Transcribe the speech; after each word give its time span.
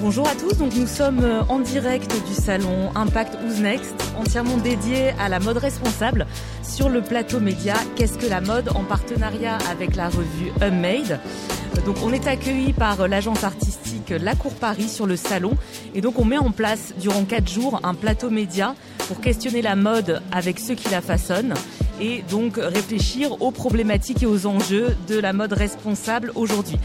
Bonjour 0.00 0.28
à 0.28 0.36
tous, 0.36 0.56
donc 0.58 0.76
nous 0.76 0.86
sommes 0.86 1.24
euh, 1.24 1.42
en 1.48 1.58
direct 1.58 2.14
du 2.28 2.32
salon 2.32 2.90
Impact 2.94 3.36
Who's 3.42 3.58
Next, 3.58 3.96
entièrement 4.16 4.56
dédié 4.56 5.10
à 5.18 5.28
la 5.28 5.40
mode 5.40 5.56
responsable 5.56 6.28
sur 6.62 6.88
le 6.88 7.02
plateau 7.02 7.40
média 7.40 7.74
Qu'est-ce 7.96 8.16
que 8.16 8.26
la 8.26 8.40
mode 8.40 8.68
en 8.76 8.84
partenariat 8.84 9.58
avec 9.68 9.96
la 9.96 10.08
revue 10.08 10.52
Unmade. 10.60 11.18
Euh, 11.76 11.80
donc 11.84 11.96
on 12.04 12.12
est 12.12 12.28
accueilli 12.28 12.72
par 12.72 13.00
euh, 13.00 13.08
l'agence 13.08 13.42
artistique 13.42 14.10
La 14.10 14.36
Cour 14.36 14.54
Paris 14.54 14.88
sur 14.88 15.04
le 15.04 15.16
salon 15.16 15.56
et 15.96 16.00
donc 16.00 16.20
on 16.20 16.24
met 16.24 16.38
en 16.38 16.52
place 16.52 16.94
durant 17.00 17.24
quatre 17.24 17.50
jours 17.50 17.80
un 17.82 17.94
plateau 17.94 18.30
média 18.30 18.76
pour 19.08 19.20
questionner 19.20 19.62
la 19.62 19.74
mode 19.74 20.22
avec 20.30 20.60
ceux 20.60 20.74
qui 20.74 20.90
la 20.90 21.00
façonnent 21.00 21.54
et 22.00 22.22
donc 22.30 22.54
réfléchir 22.56 23.42
aux 23.42 23.50
problématiques 23.50 24.22
et 24.22 24.26
aux 24.26 24.46
enjeux 24.46 24.94
de 25.08 25.18
la 25.18 25.32
mode 25.32 25.54
responsable 25.54 26.30
aujourd'hui. 26.36 26.78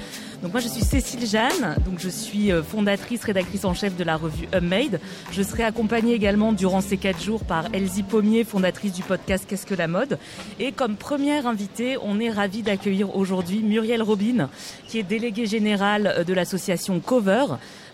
Donc 0.44 0.52
moi 0.52 0.60
je 0.60 0.68
suis 0.68 0.84
Cécile 0.84 1.26
Jeanne, 1.26 1.78
donc 1.86 2.00
je 2.00 2.10
suis 2.10 2.52
euh, 2.52 2.62
fondatrice, 2.62 3.24
rédactrice 3.24 3.64
en 3.64 3.74
chef 3.74 3.96
de 3.96 4.04
la 4.04 4.18
revue 4.18 4.46
Unmade. 4.52 5.00
Je 5.32 5.42
serai 5.42 5.64
accompagnée 5.64 6.14
également 6.14 6.52
durant 6.52 6.82
ces 6.82 6.98
quatre 6.98 7.24
jours 7.24 7.46
par 7.46 7.68
Elsie 7.72 8.04
Pommier, 8.04 8.44
fondatrice 8.44 8.92
du 8.92 9.04
podcast 9.04 9.46
Qu'est-ce 9.48 9.66
que 9.66 9.74
la 9.74 9.88
mode? 9.88 10.20
Et 10.60 10.74
comme 10.74 10.98
première 10.98 11.48
invitée, 11.48 11.96
on 12.02 12.20
est 12.20 12.30
ravi 12.30 12.62
d'accueillir 12.62 13.16
aujourd'hui 13.16 13.64
Muriel 13.64 14.04
Robin, 14.04 14.50
qui 14.90 15.00
est 15.00 15.04
déléguée 15.04 15.46
générale 15.46 16.14
euh, 16.18 16.24
de 16.26 16.34
l'association 16.34 17.00
Cover 17.00 17.46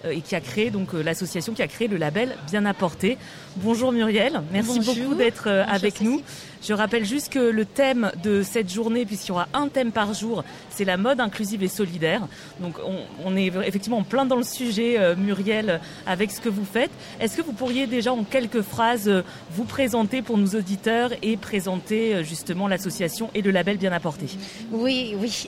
euh, 0.06 0.10
et 0.10 0.22
qui 0.22 0.34
a 0.34 0.42
créé 0.42 0.72
donc 0.72 0.94
l'association 0.94 1.54
qui 1.54 1.62
a 1.62 1.68
créé 1.68 1.88
le 1.88 1.98
label 1.98 2.36
Bien 2.50 2.66
apporté. 2.66 3.20
Bonjour 3.58 3.92
Muriel, 3.92 4.42
merci 4.52 4.80
beaucoup 4.80 5.14
d'être 5.14 5.48
avec 5.48 6.02
nous. 6.02 6.24
Je 6.62 6.74
rappelle 6.74 7.06
juste 7.06 7.32
que 7.32 7.40
le 7.40 7.66
thème 7.66 8.12
de 8.22 8.44
cette 8.44 8.72
journée, 8.72 9.06
puisqu'il 9.06 9.30
y 9.30 9.32
aura 9.32 9.48
un 9.54 9.70
thème 9.70 9.92
par 9.92 10.14
jour, 10.14 10.44
c'est 10.70 10.84
la 10.84 10.98
mode 10.98 11.20
inclusive 11.20 11.64
et 11.64 11.68
solidaire. 11.68 12.28
Donc 12.60 12.76
on, 13.24 13.36
est 13.36 13.48
effectivement 13.66 14.04
plein 14.04 14.26
dans 14.26 14.36
le 14.36 14.44
sujet, 14.44 14.96
euh, 14.98 15.16
Muriel, 15.16 15.80
avec 16.06 16.32
ce 16.32 16.42
que 16.42 16.50
vous 16.50 16.66
faites. 16.66 16.92
Est-ce 17.20 17.38
que 17.38 17.42
vous 17.42 17.54
pourriez 17.54 17.88
déjà 17.88 18.12
en 18.12 18.24
quelques 18.24 18.62
phrases 18.62 19.08
euh, 19.08 19.22
vous 19.52 19.64
présenter 19.64 20.22
pour 20.22 20.38
nos 20.38 20.48
auditeurs 20.48 21.12
et 21.22 21.38
présenter 21.38 22.16
euh, 22.16 22.24
justement 22.24 22.68
l'association 22.68 23.30
et 23.34 23.42
le 23.42 23.52
label 23.52 23.78
Bien 23.78 23.94
Apporté? 23.94 24.26
Oui, 24.72 25.16
oui. 25.18 25.48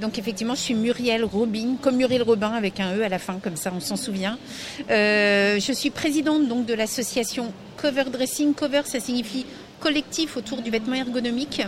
donc 0.00 0.18
effectivement, 0.18 0.54
je 0.54 0.60
suis 0.60 0.74
Muriel 0.74 1.24
Robin, 1.24 1.76
comme 1.80 1.96
Muriel 1.96 2.22
Robin 2.22 2.52
avec 2.52 2.78
un 2.80 2.96
E 2.96 3.02
à 3.02 3.08
la 3.08 3.18
fin, 3.18 3.38
comme 3.42 3.56
ça 3.56 3.72
on 3.74 3.80
s'en 3.80 3.96
souvient. 3.96 4.38
je 4.88 5.72
suis 5.74 5.90
présidente 5.90 6.48
donc 6.48 6.66
de 6.66 6.74
l'association 6.74 7.52
Cover 7.76 8.04
Dressing. 8.04 8.54
Cover, 8.54 8.82
ça 8.84 9.00
signifie 9.00 9.46
collectif 9.80 10.36
autour 10.36 10.62
du 10.62 10.70
vêtement 10.70 10.94
ergonomique. 10.94 11.62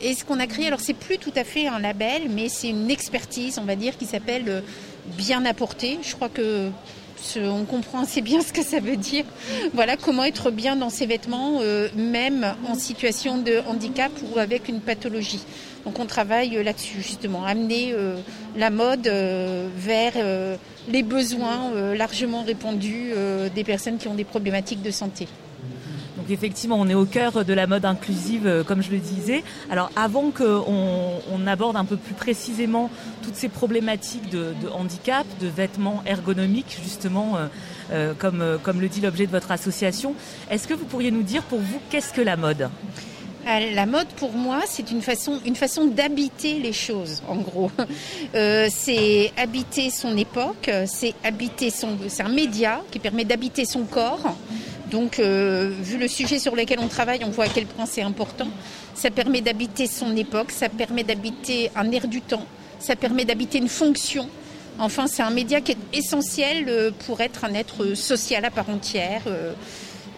Et 0.00 0.14
ce 0.14 0.24
qu'on 0.24 0.40
a 0.40 0.46
créé, 0.46 0.66
alors 0.66 0.80
c'est 0.80 0.94
plus 0.94 1.18
tout 1.18 1.32
à 1.36 1.44
fait 1.44 1.66
un 1.66 1.78
label, 1.78 2.22
mais 2.30 2.48
c'est 2.48 2.70
une 2.70 2.90
expertise, 2.90 3.58
on 3.58 3.64
va 3.64 3.76
dire, 3.76 3.96
qui 3.98 4.06
s'appelle 4.06 4.44
euh, 4.48 4.60
Bien 5.16 5.44
apporté. 5.44 5.98
Je 6.02 6.14
crois 6.14 6.28
que 6.28 6.68
on 7.36 7.64
comprend 7.64 8.00
assez 8.00 8.22
bien 8.22 8.40
ce 8.46 8.52
que 8.52 8.62
ça 8.62 8.80
veut 8.80 8.96
dire. 8.96 9.24
Voilà, 9.74 9.96
comment 9.96 10.24
être 10.24 10.50
bien 10.50 10.76
dans 10.76 10.90
ses 10.90 11.06
vêtements, 11.06 11.58
euh, 11.60 11.88
même 11.96 12.54
en 12.66 12.74
situation 12.74 13.38
de 13.38 13.60
handicap 13.66 14.12
ou 14.32 14.38
avec 14.38 14.68
une 14.68 14.80
pathologie. 14.80 15.42
Donc 15.84 15.98
on 15.98 16.06
travaille 16.06 16.56
euh, 16.56 16.62
là-dessus, 16.62 17.02
justement, 17.02 17.44
amener 17.44 17.94
la 18.56 18.70
mode 18.70 19.06
vers 19.06 20.12
les 20.88 21.02
besoins 21.02 21.94
largement 21.94 22.42
répandus 22.42 23.12
des 23.54 23.64
personnes 23.64 23.98
qui 23.98 24.08
ont 24.08 24.14
des 24.14 24.24
problématiques 24.24 24.82
de 24.82 24.90
santé 24.90 25.26
effectivement, 26.32 26.76
on 26.78 26.88
est 26.88 26.94
au 26.94 27.04
cœur 27.04 27.44
de 27.44 27.52
la 27.52 27.66
mode 27.66 27.84
inclusive, 27.84 28.46
euh, 28.46 28.64
comme 28.64 28.82
je 28.82 28.90
le 28.90 28.98
disais. 28.98 29.42
Alors 29.70 29.90
avant 29.96 30.30
qu'on 30.30 30.64
on 30.66 31.46
aborde 31.46 31.76
un 31.76 31.84
peu 31.84 31.96
plus 31.96 32.14
précisément 32.14 32.90
toutes 33.22 33.36
ces 33.36 33.48
problématiques 33.48 34.30
de, 34.30 34.54
handicap, 34.72 35.26
de 35.40 35.48
vêtements 35.48 36.02
ergonomiques, 36.06 36.78
justement, 36.82 37.36
euh, 37.36 37.46
euh, 37.92 38.58
comme, 38.62 38.80
le 38.80 38.88
dit 38.88 39.00
l'objet 39.00 39.26
de 39.26 39.30
votre 39.30 39.50
association, 39.50 40.14
est-ce 40.50 40.68
que 40.68 40.74
vous 40.74 40.84
pourriez 40.84 41.10
nous 41.10 41.22
dire 41.22 41.42
pour 41.42 41.58
vous 41.58 41.80
qu'est-ce 41.90 42.12
que 42.12 42.20
la 42.20 42.36
mode? 42.36 42.70
La 43.46 43.86
mode, 43.86 44.06
pour 44.08 44.32
moi, 44.34 44.60
c'est 44.66 44.90
une 44.90 45.00
façon, 45.00 45.40
une 45.46 45.56
façon 45.56 45.86
d'habiter 45.86 46.58
les 46.58 46.74
choses, 46.74 47.22
en 47.26 47.36
gros. 47.36 47.70
c'est 48.34 49.32
habiter 49.36 49.88
son 49.88 50.16
époque, 50.16 50.70
c'est 50.86 51.14
habiter 51.24 51.70
son, 51.70 51.96
c'est 52.08 52.22
un 52.22 52.28
média 52.28 52.82
qui 52.90 52.98
permet 52.98 53.24
d'habiter 53.24 53.64
son 53.64 53.84
corps, 53.84 54.36
donc, 54.90 55.18
euh, 55.18 55.70
vu 55.82 55.98
le 55.98 56.08
sujet 56.08 56.38
sur 56.38 56.56
lequel 56.56 56.80
on 56.80 56.88
travaille, 56.88 57.20
on 57.24 57.30
voit 57.30 57.44
à 57.44 57.48
quel 57.48 57.66
point 57.66 57.86
c'est 57.86 58.02
important. 58.02 58.48
Ça 58.94 59.10
permet 59.10 59.40
d'habiter 59.40 59.86
son 59.86 60.16
époque, 60.16 60.50
ça 60.50 60.68
permet 60.68 61.04
d'habiter 61.04 61.70
un 61.76 61.90
air 61.92 62.08
du 62.08 62.20
temps, 62.20 62.44
ça 62.78 62.96
permet 62.96 63.24
d'habiter 63.24 63.58
une 63.58 63.68
fonction. 63.68 64.28
Enfin, 64.78 65.06
c'est 65.06 65.22
un 65.22 65.30
média 65.30 65.60
qui 65.60 65.72
est 65.72 65.78
essentiel 65.92 66.64
euh, 66.68 66.90
pour 67.06 67.20
être 67.20 67.44
un 67.44 67.54
être 67.54 67.94
social 67.94 68.44
à 68.44 68.50
part 68.50 68.68
entière, 68.68 69.22
euh, 69.26 69.52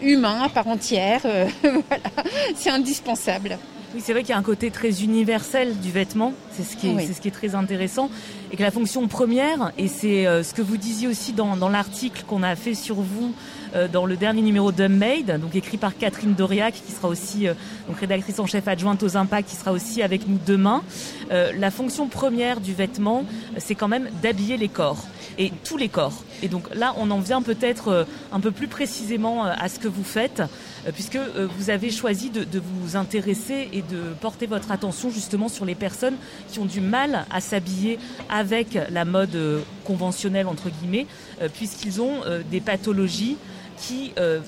humain 0.01 0.41
à 0.43 0.49
part 0.49 0.67
entière. 0.67 1.21
voilà, 1.61 2.31
c'est 2.55 2.69
indispensable. 2.69 3.57
Oui, 3.93 4.01
c'est 4.03 4.13
vrai 4.13 4.23
qu'il 4.23 4.31
y 4.31 4.33
a 4.33 4.39
un 4.39 4.43
côté 4.43 4.71
très 4.71 5.03
universel 5.03 5.79
du 5.79 5.91
vêtement, 5.91 6.33
c'est 6.51 6.63
ce, 6.63 6.75
qui 6.75 6.87
est, 6.87 7.13
ce 7.13 7.21
qui 7.21 7.27
est 7.27 7.31
très 7.31 7.53
intéressant, 7.53 8.09
et 8.51 8.57
que 8.57 8.63
la 8.63 8.71
fonction 8.71 9.07
première, 9.07 9.71
et 9.77 9.87
c'est 9.87 10.23
ce 10.43 10.51
que 10.55 10.63
vous 10.63 10.77
disiez 10.77 11.07
aussi 11.07 11.31
dans, 11.31 11.55
dans 11.57 11.69
l'article 11.69 12.23
qu'on 12.25 12.41
a 12.41 12.55
fait 12.55 12.73
sur 12.73 12.95
vous 12.95 13.35
dans 13.91 14.05
le 14.05 14.15
dernier 14.15 14.41
numéro 14.41 14.71
d'Unmade, 14.71 15.39
donc 15.39 15.55
écrit 15.55 15.77
par 15.77 15.97
Catherine 15.97 16.33
Doriac, 16.33 16.73
qui 16.73 16.91
sera 16.91 17.07
aussi 17.07 17.47
euh, 17.47 17.53
donc 17.87 17.99
rédactrice 17.99 18.39
en 18.39 18.45
chef 18.45 18.67
adjointe 18.67 19.01
aux 19.03 19.17
impacts, 19.17 19.49
qui 19.49 19.55
sera 19.55 19.71
aussi 19.71 20.01
avec 20.01 20.27
nous 20.27 20.39
demain. 20.45 20.83
Euh, 21.31 21.51
la 21.57 21.71
fonction 21.71 22.07
première 22.07 22.61
du 22.61 22.73
vêtement, 22.73 23.25
c'est 23.57 23.75
quand 23.75 23.87
même 23.87 24.09
d'habiller 24.21 24.57
les 24.57 24.69
corps 24.69 25.05
et 25.39 25.51
tous 25.63 25.77
les 25.77 25.89
corps. 25.89 26.23
Et 26.43 26.47
donc 26.47 26.73
là, 26.75 26.93
on 26.97 27.09
en 27.09 27.19
vient 27.19 27.41
peut-être 27.41 28.05
un 28.31 28.39
peu 28.39 28.51
plus 28.51 28.67
précisément 28.67 29.45
à 29.45 29.67
ce 29.67 29.79
que 29.79 29.87
vous 29.87 30.03
faites, 30.03 30.43
puisque 30.93 31.17
vous 31.57 31.69
avez 31.71 31.89
choisi 31.89 32.29
de, 32.29 32.43
de, 32.43 32.61
vous 32.61 32.95
intéresser 32.97 33.69
et 33.73 33.81
de 33.81 34.13
porter 34.21 34.45
votre 34.45 34.71
attention 34.71 35.09
justement 35.09 35.47
sur 35.47 35.65
les 35.65 35.73
personnes 35.73 36.15
qui 36.49 36.59
ont 36.59 36.65
du 36.65 36.81
mal 36.81 37.25
à 37.31 37.41
s'habiller 37.41 37.97
avec 38.29 38.77
la 38.91 39.05
mode 39.05 39.63
conventionnelle 39.85 40.47
entre 40.47 40.69
guillemets, 40.69 41.07
puisqu'ils 41.53 41.99
ont 41.99 42.21
des 42.51 42.61
pathologies 42.61 43.37
qui 43.83 44.13
euh, 44.17 44.39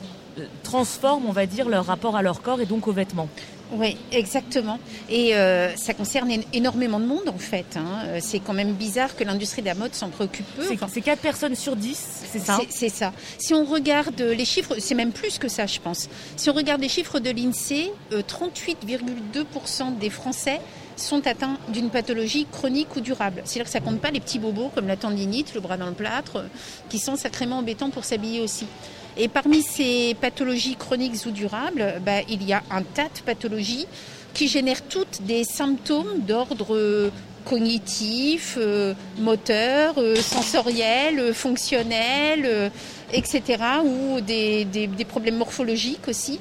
transforment, 0.63 1.25
on 1.27 1.31
va 1.31 1.45
dire, 1.45 1.69
leur 1.69 1.85
rapport 1.85 2.15
à 2.15 2.21
leur 2.21 2.41
corps 2.41 2.61
et 2.61 2.65
donc 2.65 2.87
aux 2.87 2.93
vêtements. 2.93 3.29
Oui, 3.71 3.97
exactement. 4.11 4.77
Et 5.09 5.35
euh, 5.35 5.75
ça 5.75 5.95
concerne 5.95 6.31
énormément 6.53 6.99
de 6.99 7.05
monde 7.05 7.27
en 7.27 7.37
fait. 7.37 7.77
Hein. 7.77 8.03
Euh, 8.05 8.19
c'est 8.21 8.39
quand 8.39 8.53
même 8.53 8.73
bizarre 8.73 9.15
que 9.15 9.23
l'industrie 9.23 9.63
de 9.63 9.67
la 9.67 9.73
mode 9.73 9.95
s'en 9.95 10.09
préoccupe 10.09 10.45
peu. 10.55 10.63
C'est 10.87 11.01
4 11.01 11.19
personnes 11.19 11.55
sur 11.55 11.75
10, 11.75 12.25
c'est 12.31 12.39
ça? 12.39 12.59
C'est 12.69 12.89
ça. 12.89 13.11
Si 13.39 13.55
on 13.55 13.65
regarde 13.65 14.21
les 14.21 14.45
chiffres, 14.45 14.75
c'est 14.77 14.93
même 14.93 15.11
plus 15.11 15.39
que 15.39 15.47
ça 15.47 15.65
je 15.65 15.79
pense. 15.79 16.09
Si 16.37 16.49
on 16.49 16.53
regarde 16.53 16.81
les 16.81 16.89
chiffres 16.89 17.19
de 17.19 17.31
l'INSEE, 17.31 17.91
38,2% 18.11 19.97
des 19.97 20.11
Français 20.11 20.61
sont 20.95 21.25
atteints 21.27 21.57
d'une 21.69 21.89
pathologie 21.89 22.45
chronique 22.51 22.95
ou 22.95 23.01
durable. 23.01 23.41
C'est-à-dire 23.45 23.65
que 23.65 23.71
ça 23.71 23.81
compte 23.81 23.99
pas 23.99 24.11
les 24.11 24.19
petits 24.19 24.39
bobos 24.39 24.71
comme 24.75 24.87
la 24.87 24.95
tendinite, 24.95 25.53
le 25.55 25.59
bras 25.59 25.77
dans 25.77 25.87
le 25.87 25.93
plâtre, 25.93 26.45
qui 26.89 26.99
sont 26.99 27.15
sacrément 27.15 27.57
embêtants 27.57 27.89
pour 27.89 28.05
s'habiller 28.05 28.41
aussi. 28.41 28.67
Et 29.17 29.27
parmi 29.27 29.61
ces 29.61 30.15
pathologies 30.19 30.75
chroniques 30.75 31.25
ou 31.25 31.31
durables, 31.31 32.01
bah, 32.05 32.21
il 32.27 32.43
y 32.43 32.53
a 32.53 32.63
un 32.69 32.83
tas 32.83 33.05
de 33.05 33.21
pathologies 33.25 33.87
qui 34.33 34.47
génèrent 34.47 34.83
toutes 34.83 35.21
des 35.21 35.43
symptômes 35.43 36.19
d'ordre 36.27 37.11
cognitif, 37.45 38.57
euh, 38.59 38.93
moteur, 39.19 39.93
euh, 39.97 40.15
sensoriel, 40.15 41.19
euh, 41.19 41.33
fonctionnel, 41.33 42.71
etc., 43.13 43.59
ou 43.85 44.19
des, 44.19 44.89
problèmes 45.07 45.37
morphologiques 45.37 46.07
aussi. 46.07 46.39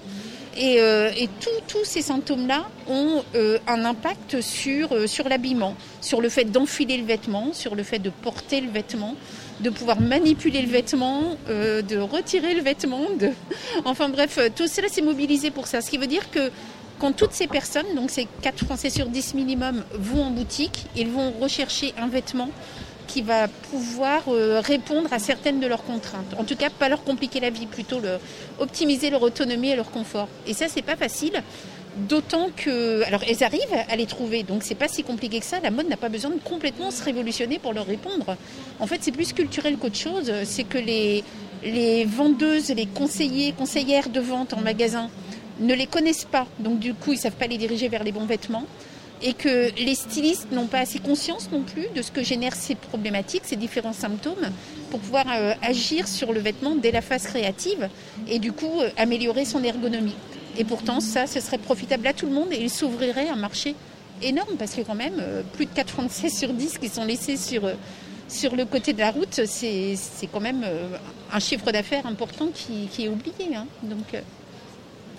Et, 0.57 0.79
tous 1.69 1.85
ces 1.85 2.03
symptômes-là 2.03 2.69
ont 2.89 3.25
un 3.67 3.85
impact 3.85 4.41
sur, 4.41 5.09
sur 5.09 5.29
l'habillement, 5.29 5.75
sur 6.01 6.21
le 6.21 6.29
fait 6.29 6.45
d'enfiler 6.45 6.97
le 6.97 7.05
vêtement, 7.05 7.53
sur 7.53 7.75
le 7.75 7.83
fait 7.83 7.99
de 7.99 8.11
porter 8.11 8.61
le 8.61 8.71
vêtement, 8.71 9.17
de 9.61 9.71
pouvoir 9.71 10.01
manipuler 10.01 10.63
le 10.63 10.69
vêtement, 10.69 11.37
euh, 11.49 11.83
de 11.83 11.99
retirer 11.99 12.55
le 12.55 12.63
vêtement. 12.63 13.03
De... 13.19 13.31
Enfin 13.85 14.09
bref, 14.09 14.39
euh, 14.39 14.49
tout 14.55 14.67
cela 14.67 14.89
s'est 14.89 15.03
mobilisé 15.03 15.51
pour 15.51 15.67
ça. 15.67 15.81
Ce 15.81 15.91
qui 15.91 15.99
veut 15.99 16.07
dire 16.07 16.31
que 16.31 16.51
quand 16.99 17.13
toutes 17.13 17.33
ces 17.33 17.47
personnes, 17.47 17.95
donc 17.95 18.11
ces 18.11 18.27
4 18.43 18.65
Français 18.65 18.91
sur 18.91 19.07
10 19.07 19.35
minimum, 19.35 19.85
vont 19.95 20.25
en 20.25 20.31
boutique, 20.31 20.87
ils 20.97 21.09
vont 21.09 21.33
rechercher 21.41 21.93
un 21.99 22.09
vêtement 22.09 22.51
qui 23.07 23.23
va 23.23 23.49
pouvoir 23.49 24.23
euh, 24.29 24.61
répondre 24.61 25.13
à 25.13 25.19
certaines 25.19 25.61
de 25.61 25.67
leurs 25.67 25.85
contraintes. 25.85 26.35
En 26.39 26.45
tout 26.45 26.57
cas, 26.57 26.71
pas 26.71 26.89
leur 26.89 27.05
compliquer 27.05 27.41
la 27.41 27.51
vie, 27.51 27.67
plutôt 27.67 28.01
leur 28.01 28.21
optimiser 28.59 29.11
leur 29.11 29.23
autonomie 29.23 29.71
et 29.71 29.77
leur 29.77 29.91
confort. 29.91 30.29
Et 30.47 30.55
ça, 30.55 30.67
c'est 30.69 30.83
pas 30.83 30.97
facile 30.97 31.43
D'autant 31.97 32.49
que, 32.57 33.05
elles 33.29 33.45
arrivent 33.45 33.63
à 33.89 33.95
les 33.95 34.07
trouver, 34.07 34.43
donc 34.43 34.65
c'est 34.65 34.75
pas 34.75 34.89
si 34.89 35.05
compliqué 35.05 35.39
que 35.39 35.47
ça. 35.47 35.61
La 35.61 35.71
mode 35.71 35.89
n'a 35.89 35.97
pas 35.97 36.09
besoin 36.09 36.31
de 36.31 36.41
complètement 36.41 36.91
se 36.91 37.05
révolutionner 37.05 37.61
pour 37.61 37.73
leur 37.73 37.87
répondre. 37.87 38.37
En 38.81 38.87
fait, 38.89 38.99
c'est 39.01 39.13
plus 39.13 39.33
culturel 39.33 39.77
qu'autre 39.77 39.97
chose. 39.97 40.33
C'est 40.43 40.65
que 40.65 40.79
les, 40.79 42.05
vendeuses, 42.05 42.71
les 42.71 42.87
conseillers, 42.87 43.53
conseillères 43.53 44.09
de 44.09 44.19
vente 44.19 44.55
en 44.55 44.61
magasin 44.61 45.09
ne 45.61 45.73
les 45.73 45.87
connaissent 45.87 46.25
pas, 46.25 46.49
donc 46.59 46.81
du 46.81 46.95
coup 46.95 47.13
ils 47.13 47.19
savent 47.19 47.37
pas 47.37 47.47
les 47.47 47.59
diriger 47.59 47.89
vers 47.89 48.03
les 48.03 48.11
bons 48.11 48.27
vêtements. 48.27 48.67
et 49.23 49.33
que 49.33 49.71
les 49.79 49.95
stylistes 49.95 50.51
n'ont 50.51 50.67
pas 50.67 50.81
assez 50.81 50.99
conscience 50.99 51.49
non 51.53 51.63
plus 51.63 51.87
de 51.95 52.03
ce 52.03 52.11
que 52.11 52.23
génèrent 52.25 52.57
ces 52.57 52.75
problématiques, 52.75 53.43
ces 53.45 53.57
différents 53.57 53.93
symptômes, 53.93 54.51
pour 54.91 54.99
pouvoir 54.99 55.27
euh, 55.31 55.55
agir 55.63 56.09
sur 56.09 56.33
le 56.33 56.41
vêtement 56.41 56.75
dès 56.75 56.91
la 56.91 57.01
phase 57.01 57.23
créative 57.23 57.89
et 58.29 58.41
du 58.41 58.53
coup 58.53 58.81
euh, 58.81 58.91
améliorer 58.97 59.45
son 59.45 59.63
ergonomie. 59.63 60.17
Et 60.57 60.65
pourtant, 60.65 61.01
ça, 61.01 61.27
ce 61.27 61.41
serait 61.41 61.59
profitable 61.59 62.07
à 62.07 62.13
tout 62.13 62.27
le 62.27 62.33
monde 62.33 62.53
et 62.53 62.61
il 62.61 62.71
s'ouvrirait 62.71 63.29
un 63.29 63.37
marché 63.37 63.75
énorme 64.23 64.57
parce 64.59 64.75
que 64.75 64.83
quand 64.83 64.95
même, 64.95 65.17
euh, 65.21 65.43
plus 65.53 65.67
de 65.67 65.71
4 65.75 65.91
Français 65.91 66.29
sur 66.29 66.53
10 66.53 66.79
qui 66.79 66.89
sont 66.89 67.05
laissés 67.05 67.37
sur, 67.37 67.69
sur 68.29 68.55
le 68.55 68.65
côté 68.65 68.93
de 68.93 69.01
la 69.01 69.11
route, 69.11 69.41
c'est 69.47 69.97
quand 70.33 70.41
même 70.41 70.65
un 71.33 71.41
chiffre 71.41 71.73
d'affaires 71.73 72.07
important 72.07 72.49
qui, 72.55 73.05
est 73.05 73.09
oublié. 73.09 73.57
Hein. 73.57 73.67
Donc, 73.83 74.15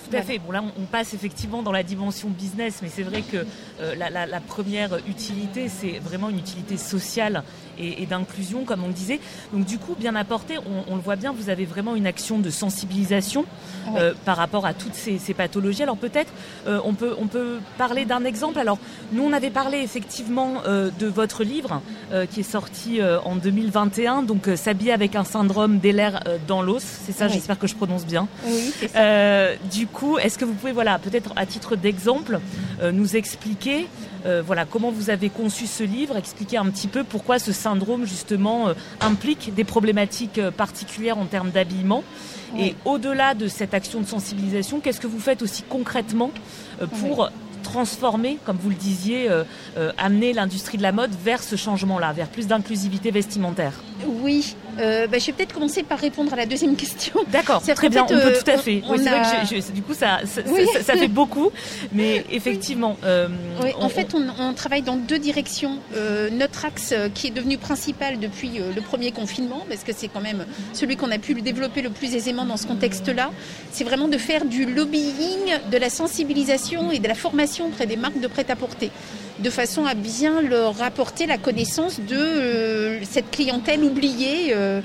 tout 0.09 0.15
à 0.15 0.21
fait. 0.21 0.39
Bon, 0.39 0.51
là, 0.51 0.63
on 0.77 0.85
passe 0.85 1.13
effectivement 1.13 1.63
dans 1.63 1.71
la 1.71 1.83
dimension 1.83 2.29
business, 2.29 2.79
mais 2.81 2.89
c'est 2.89 3.03
vrai 3.03 3.21
que 3.21 3.45
euh, 3.81 3.95
la, 3.95 4.39
première 4.39 4.97
utilité, 5.07 5.69
c'est 5.69 5.99
vraiment 5.99 6.29
une 6.29 6.39
utilité 6.39 6.77
sociale 6.77 7.43
et, 7.77 8.05
d'inclusion, 8.05 8.63
comme 8.63 8.83
on 8.83 8.87
le 8.87 8.93
disait. 8.93 9.19
Donc, 9.51 9.65
du 9.65 9.77
coup, 9.77 9.95
bien 9.97 10.15
apporté, 10.15 10.55
on, 10.87 10.95
le 10.95 11.01
voit 11.01 11.15
bien, 11.15 11.33
vous 11.33 11.49
avez 11.49 11.65
vraiment 11.65 11.95
une 11.95 12.07
action 12.07 12.39
de 12.39 12.49
sensibilisation 12.49 13.45
euh, 13.95 14.13
par 14.23 14.37
rapport 14.37 14.65
à 14.65 14.73
toutes 14.73 14.93
ces, 14.93 15.19
pathologies. 15.33 15.83
Alors, 15.83 15.97
peut-être, 15.97 16.31
euh, 16.67 16.79
on, 16.85 16.93
peut, 16.93 17.15
on 17.19 17.27
peut 17.27 17.57
parler 17.77 18.05
d'un 18.05 18.23
exemple. 18.23 18.59
Alors, 18.59 18.77
nous, 19.11 19.23
on 19.23 19.33
avait 19.33 19.49
parlé 19.49 19.79
effectivement 19.79 20.61
de 20.65 21.07
votre 21.07 21.43
livre 21.43 21.81
qui 22.31 22.41
est 22.41 22.43
sorti 22.43 22.99
en 23.01 23.35
2021, 23.35 24.23
donc 24.23 24.49
S'habiller 24.55 24.93
avec 24.93 25.15
un 25.15 25.23
syndrome 25.23 25.79
d'Eller 25.79 26.11
dans 26.47 26.61
l'os. 26.61 26.83
C'est 26.83 27.11
ça, 27.11 27.27
j'espère 27.27 27.59
que 27.59 27.67
je 27.67 27.75
prononce 27.75 28.05
bien. 28.05 28.27
Oui, 28.45 28.73
c'est 28.79 28.87
ça. 28.89 29.55
du 29.71 29.87
est-ce 30.21 30.37
que 30.37 30.45
vous 30.45 30.53
pouvez, 30.53 30.71
voilà, 30.71 30.99
peut-être 30.99 31.31
à 31.35 31.45
titre 31.45 31.75
d'exemple, 31.75 32.39
euh, 32.81 32.91
nous 32.91 33.15
expliquer, 33.15 33.87
euh, 34.25 34.41
voilà, 34.45 34.65
comment 34.65 34.91
vous 34.91 35.09
avez 35.09 35.29
conçu 35.29 35.67
ce 35.67 35.83
livre, 35.83 36.17
expliquer 36.17 36.57
un 36.57 36.65
petit 36.65 36.87
peu 36.87 37.03
pourquoi 37.03 37.39
ce 37.39 37.51
syndrome 37.51 38.05
justement 38.05 38.69
euh, 38.69 38.73
implique 39.01 39.53
des 39.53 39.63
problématiques 39.63 40.41
particulières 40.57 41.17
en 41.17 41.25
termes 41.25 41.51
d'habillement. 41.51 42.03
Et 42.57 42.75
au-delà 42.85 43.33
de 43.33 43.47
cette 43.47 43.73
action 43.73 43.99
de 43.99 44.05
sensibilisation, 44.05 44.79
qu'est-ce 44.79 45.01
que 45.01 45.07
vous 45.07 45.19
faites 45.19 45.41
aussi 45.41 45.63
concrètement 45.63 46.31
pour 47.01 47.29
transformer, 47.63 48.37
comme 48.45 48.55
vous 48.55 48.69
le 48.69 48.75
disiez, 48.75 49.29
amener 49.97 50.31
l'industrie 50.31 50.77
de 50.77 50.83
la 50.83 50.93
mode 50.93 51.11
vers 51.25 51.43
ce 51.43 51.57
changement-là, 51.57 52.13
vers 52.13 52.29
plus 52.29 52.47
d'inclusivité 52.47 53.11
vestimentaire? 53.11 53.73
Oui, 54.07 54.55
euh, 54.79 55.07
bah, 55.07 55.17
je 55.19 55.27
vais 55.27 55.33
peut-être 55.33 55.53
commencer 55.53 55.83
par 55.83 55.99
répondre 55.99 56.33
à 56.33 56.35
la 56.35 56.45
deuxième 56.45 56.75
question. 56.75 57.13
D'accord, 57.31 57.61
très 57.61 57.89
bien, 57.89 58.03
on 58.03 58.07
peut 58.07 58.33
tout 58.33 58.51
à 58.51 58.57
fait. 58.57 58.81
c'est 58.83 59.09
vrai 59.09 59.21
que 59.49 59.71
du 59.71 59.81
coup, 59.81 59.93
ça, 59.93 60.19
ça, 60.25 60.93
fait 60.93 61.07
beaucoup, 61.07 61.51
mais 61.91 62.25
effectivement. 62.31 62.97
Euh, 63.03 63.27
oui, 63.63 63.71
en 63.79 63.89
fait, 63.89 64.13
on, 64.13 64.53
travaille 64.53 64.81
dans 64.81 64.95
deux 64.95 65.19
directions. 65.19 65.79
Euh, 65.95 66.29
notre 66.29 66.65
axe 66.65 66.93
qui 67.13 67.27
est 67.27 67.31
devenu 67.31 67.57
principal 67.57 68.19
depuis 68.19 68.59
le 68.75 68.81
premier 68.81 69.11
confinement, 69.11 69.65
parce 69.67 69.83
que 69.83 69.91
c'est 69.95 70.07
quand 70.07 70.21
même 70.21 70.45
celui 70.73 70.95
qu'on 70.95 71.11
a 71.11 71.17
pu 71.17 71.33
développer 71.33 71.81
le 71.81 71.89
plus 71.89 72.15
aisément 72.15 72.45
dans 72.45 72.57
ce 72.57 72.67
contexte-là, 72.67 73.31
c'est 73.71 73.83
vraiment 73.83 74.07
de 74.07 74.17
faire 74.17 74.45
du 74.45 74.65
lobbying, 74.65 75.59
de 75.71 75.77
la 75.77 75.89
sensibilisation 75.89 76.91
et 76.91 76.99
de 76.99 77.07
la 77.07 77.15
formation 77.15 77.67
auprès 77.67 77.85
des 77.85 77.97
marques 77.97 78.19
de 78.19 78.27
prêt-à-porter 78.27 78.91
de 79.39 79.49
façon 79.49 79.85
à 79.85 79.93
bien 79.93 80.41
leur 80.41 80.81
apporter 80.81 81.25
la 81.25 81.37
connaissance 81.37 81.99
de 81.99 82.99
cette 83.03 83.31
clientèle 83.31 83.83
oubliée 83.83 84.53
euh, 84.53 84.81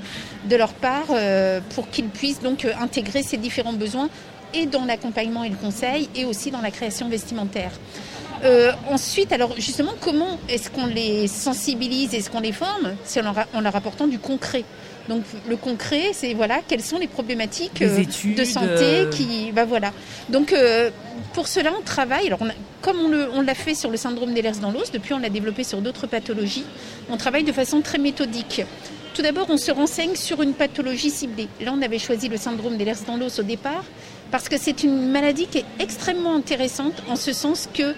de 0.49 0.55
leur 0.55 0.73
part 0.73 1.07
euh, 1.11 1.59
pour 1.75 1.89
qu'ils 1.89 2.09
puissent 2.09 2.41
donc 2.41 2.65
euh, 2.65 2.73
intégrer 2.79 3.23
ces 3.23 3.37
différents 3.37 3.73
besoins 3.73 4.09
et 4.53 4.65
dans 4.65 4.85
l'accompagnement 4.85 5.43
et 5.43 5.49
le 5.49 5.55
conseil 5.55 6.09
et 6.15 6.25
aussi 6.25 6.51
dans 6.51 6.61
la 6.61 6.71
création 6.71 7.07
vestimentaire. 7.07 7.71
ensuite, 8.89 9.31
alors 9.31 9.53
justement, 9.57 9.93
comment 10.01 10.39
est-ce 10.49 10.69
qu'on 10.69 10.87
les 10.87 11.27
sensibilise, 11.27 12.13
est-ce 12.13 12.29
qu'on 12.29 12.41
les 12.41 12.51
forme? 12.51 12.95
C'est 13.05 13.21
en, 13.21 13.61
leur 13.61 13.75
apportant 13.75 14.07
du 14.07 14.19
concret. 14.19 14.65
Donc 15.09 15.23
le 15.49 15.55
concret, 15.55 16.11
c'est 16.13 16.33
voilà, 16.33 16.59
quelles 16.67 16.83
sont 16.83 16.97
les 16.97 17.07
problématiques 17.07 17.83
de 17.83 18.43
santé 18.43 19.07
qui, 19.11 19.51
bah 19.51 19.65
voilà. 19.65 19.91
Donc 20.29 20.53
pour 21.33 21.47
cela, 21.47 21.71
on 21.77 21.81
travaille. 21.81 22.27
Alors 22.27 22.39
comme 22.81 22.97
on 22.99 23.41
l'a 23.41 23.55
fait 23.55 23.75
sur 23.75 23.89
le 23.89 23.97
syndrome 23.97 24.33
d'Ehlers 24.33 24.59
dans 24.61 24.71
l'os, 24.71 24.91
depuis 24.91 25.13
on 25.13 25.19
l'a 25.19 25.29
développé 25.29 25.63
sur 25.63 25.81
d'autres 25.81 26.07
pathologies. 26.07 26.65
On 27.09 27.17
travaille 27.17 27.43
de 27.43 27.51
façon 27.51 27.81
très 27.81 27.97
méthodique. 27.97 28.63
Tout 29.13 29.21
d'abord, 29.21 29.47
on 29.49 29.57
se 29.57 29.71
renseigne 29.71 30.15
sur 30.15 30.41
une 30.41 30.53
pathologie 30.53 31.09
ciblée. 31.09 31.49
Là, 31.59 31.73
on 31.75 31.81
avait 31.81 31.99
choisi 31.99 32.29
le 32.29 32.37
syndrome 32.37 32.77
d'Ehlers 32.77 33.03
dans 33.05 33.17
l'os 33.17 33.39
au 33.39 33.43
départ 33.43 33.83
parce 34.31 34.47
que 34.47 34.57
c'est 34.57 34.83
une 34.83 35.09
maladie 35.11 35.47
qui 35.47 35.57
est 35.57 35.65
extrêmement 35.79 36.33
intéressante 36.35 37.03
en 37.09 37.17
ce 37.17 37.33
sens 37.33 37.67
que 37.73 37.93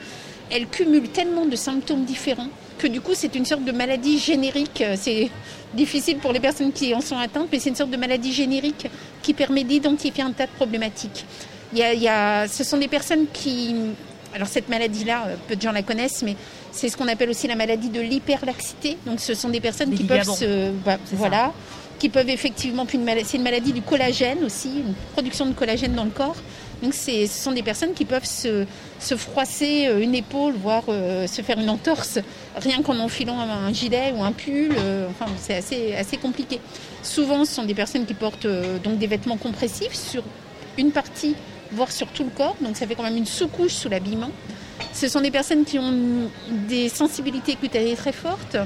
elle 0.54 0.68
cumule 0.68 1.10
tellement 1.10 1.46
de 1.46 1.56
symptômes 1.56 2.06
différents 2.06 2.50
que 2.78 2.88
du 2.88 3.02
coup, 3.02 3.12
c'est 3.16 3.36
une 3.36 3.46
sorte 3.46 3.64
de 3.66 3.72
maladie 3.72 4.20
générique. 4.20 4.84
C'est 4.96 5.30
difficile 5.74 6.18
pour 6.18 6.32
les 6.32 6.40
personnes 6.40 6.72
qui 6.72 6.94
en 6.94 7.02
sont 7.02 7.18
atteintes, 7.18 7.48
mais 7.52 7.60
c'est 7.60 7.70
une 7.70 7.76
sorte 7.76 7.92
de 7.92 7.98
maladie 7.98 8.32
générique 8.32 8.88
qui 9.22 9.34
permet 9.34 9.64
d'identifier 9.64 10.24
un 10.24 10.32
tas 10.32 10.46
de 10.46 10.52
problématiques. 10.52 11.26
Il 11.74 11.80
y 11.80 12.08
a, 12.08 12.48
ce 12.48 12.64
sont 12.64 12.78
des 12.78 12.88
personnes 12.88 13.26
qui 13.34 13.76
alors 14.34 14.48
cette 14.48 14.70
maladie-là, 14.70 15.26
euh, 15.28 15.36
peu 15.48 15.56
de 15.56 15.62
gens 15.62 15.72
la 15.72 15.84
connaissent, 15.84 16.24
mais 16.24 16.36
c'est 16.72 16.90
ce 16.90 16.98
qu'on 16.98 17.08
appelle 17.08 17.30
aussi 17.30 17.48
la 17.48 17.56
maladie 17.56 17.90
de 17.90 18.02
l'hyperlaxité. 18.02 18.98
Donc 19.06 19.20
ce 19.20 19.34
sont 19.34 19.50
des 19.50 19.60
personnes 19.60 19.94
qui 19.94 20.04
peuvent 20.04 20.24
se, 20.24 20.72
bah, 20.72 20.98
voilà, 21.12 21.54
qui 22.00 22.10
peuvent 22.10 22.30
effectivement, 22.30 22.86
c'est 22.90 23.38
une 23.38 23.44
maladie 23.44 23.74
du 23.74 23.82
collagène 23.82 24.44
aussi, 24.44 24.70
une 24.70 24.94
production 25.14 25.46
de 25.46 25.54
collagène 25.54 25.94
dans 25.94 26.06
le 26.06 26.10
corps. 26.10 26.36
Donc 26.84 26.94
ce 26.94 27.26
sont 27.28 27.54
des 27.54 27.64
personnes 27.64 27.94
qui 27.94 28.06
peuvent 28.06 28.26
se, 28.26 28.66
froisser 29.16 29.88
euh, 29.88 30.02
une 30.02 30.14
épaule, 30.14 30.54
voire 30.54 30.84
euh, 30.90 31.26
se 31.28 31.42
faire 31.42 31.58
une 31.58 31.70
entorse, 31.70 32.20
rien 32.58 32.82
qu'en 32.82 33.00
enfilant 33.00 33.40
un, 33.40 33.72
gilet 33.74 34.14
ou 34.16 34.24
un 34.24 34.34
pull. 34.34 34.76
enfin, 35.10 35.32
c'est 35.38 35.56
assez, 35.56 35.96
assez 35.96 36.18
compliqué. 36.18 36.60
Souvent, 37.02 37.46
ce 37.46 37.54
sont 37.54 37.64
des 37.64 37.74
personnes 37.74 38.06
qui 38.06 38.14
portent 38.14 38.48
donc 38.84 39.00
des 39.00 39.08
vêtements 39.08 39.38
compressifs 39.38 39.94
sur 39.94 40.24
une 40.78 40.92
partie 40.92 41.36
voire 41.74 41.92
sur 41.92 42.08
tout 42.08 42.24
le 42.24 42.30
corps, 42.30 42.56
donc 42.62 42.78
ça 42.78 42.88
fait 42.88 42.96
quand 42.96 43.04
même 43.04 43.18
une 43.18 43.26
sous-couche 43.26 43.74
sous 43.74 43.90
l'habillement. 43.90 44.32
Ce 44.94 45.08
sont 45.08 45.22
des 45.22 45.32
personnes 45.32 45.66
qui 45.66 45.80
ont 45.80 46.30
des 46.68 46.90
sensibilités 46.90 47.56
cutanées 47.56 47.96
très 47.96 48.12
fortes, 48.12 48.58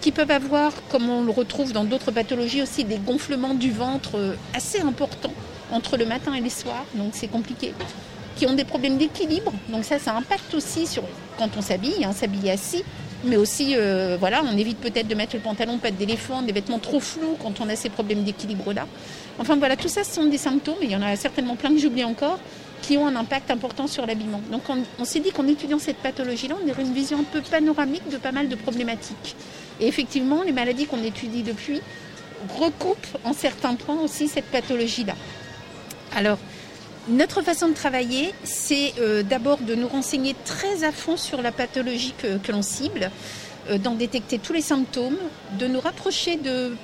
qui 0.00 0.12
peuvent 0.12 0.30
avoir, 0.30 0.72
comme 0.90 1.08
on 1.08 1.22
le 1.22 1.30
retrouve 1.30 1.72
dans 1.72 1.84
d'autres 1.84 2.10
pathologies 2.10 2.62
aussi, 2.62 2.84
des 2.84 2.98
gonflements 2.98 3.54
du 3.54 3.70
ventre 3.70 4.16
euh, 4.16 4.34
assez 4.54 4.80
importants 4.80 5.32
entre 5.72 5.96
le 5.96 6.06
matin 6.06 6.34
et 6.34 6.40
le 6.40 6.50
soir, 6.50 6.84
donc 6.94 7.10
c'est 7.12 7.28
compliqué, 7.28 7.74
qui 8.36 8.46
ont 8.46 8.54
des 8.54 8.64
problèmes 8.64 8.98
d'équilibre, 8.98 9.52
donc 9.68 9.84
ça, 9.84 9.98
ça 9.98 10.14
impacte 10.16 10.54
aussi 10.54 10.86
sur 10.86 11.02
quand 11.38 11.50
on 11.56 11.62
s'habille, 11.62 12.04
hein, 12.04 12.12
s'habiller 12.12 12.52
assis, 12.52 12.84
mais 13.24 13.36
aussi, 13.36 13.74
euh, 13.76 14.16
voilà, 14.18 14.42
on 14.44 14.56
évite 14.56 14.78
peut-être 14.78 15.06
de 15.06 15.14
mettre 15.14 15.36
le 15.36 15.42
pantalon 15.42 15.78
patte 15.78 15.96
d'éléphant, 15.96 16.42
des 16.42 16.52
vêtements 16.52 16.78
trop 16.78 17.00
flous 17.00 17.36
quand 17.40 17.60
on 17.60 17.68
a 17.68 17.76
ces 17.76 17.88
problèmes 17.88 18.24
d'équilibre-là. 18.24 18.86
Enfin 19.38 19.56
voilà, 19.56 19.76
tout 19.76 19.88
ça, 19.88 20.04
ce 20.04 20.12
sont 20.12 20.24
des 20.24 20.38
symptômes, 20.38 20.82
et 20.82 20.86
il 20.86 20.90
y 20.90 20.96
en 20.96 21.02
a 21.02 21.14
certainement 21.16 21.56
plein 21.56 21.70
que 21.70 21.78
j'oublie 21.78 22.04
encore, 22.04 22.38
qui 22.82 22.96
ont 22.96 23.06
un 23.06 23.14
impact 23.14 23.50
important 23.50 23.86
sur 23.86 24.06
l'habillement. 24.06 24.40
Donc 24.50 24.62
on, 24.98 25.04
s'est 25.04 25.20
dit 25.20 25.30
qu'en 25.30 25.46
étudiant 25.46 25.78
cette 25.78 25.98
pathologie-là, 25.98 26.56
on 26.62 26.68
aurait 26.68 26.82
une 26.82 26.92
vision 26.92 27.20
un 27.20 27.24
peu 27.24 27.40
panoramique 27.40 28.08
de 28.10 28.16
pas 28.16 28.32
mal 28.32 28.48
de 28.48 28.56
problématiques. 28.56 29.36
Et 29.80 29.86
effectivement, 29.86 30.42
les 30.42 30.52
maladies 30.52 30.86
qu'on 30.86 31.02
étudie 31.02 31.42
depuis 31.42 31.80
recoupent 32.58 33.18
en 33.24 33.32
certains 33.32 33.74
points 33.74 34.00
aussi 34.00 34.26
cette 34.26 34.46
pathologie-là. 34.46 35.14
Alors, 36.14 36.38
notre 37.08 37.42
façon 37.42 37.68
de 37.68 37.74
travailler, 37.74 38.32
c'est 38.44 38.94
euh, 39.00 39.22
d'abord 39.22 39.58
de 39.58 39.74
nous 39.74 39.88
renseigner 39.88 40.36
très 40.44 40.84
à 40.84 40.92
fond 40.92 41.16
sur 41.16 41.42
la 41.42 41.50
pathologie 41.50 42.14
que, 42.18 42.52
l'on 42.52 42.62
cible, 42.62 43.10
euh, 43.70 43.78
d'en 43.78 43.94
détecter 43.94 44.38
tous 44.38 44.52
les 44.52 44.60
symptômes, 44.60 45.16
de 45.58 45.66
nous 45.66 45.80
rapprocher 45.80 46.36
de 46.36 46.76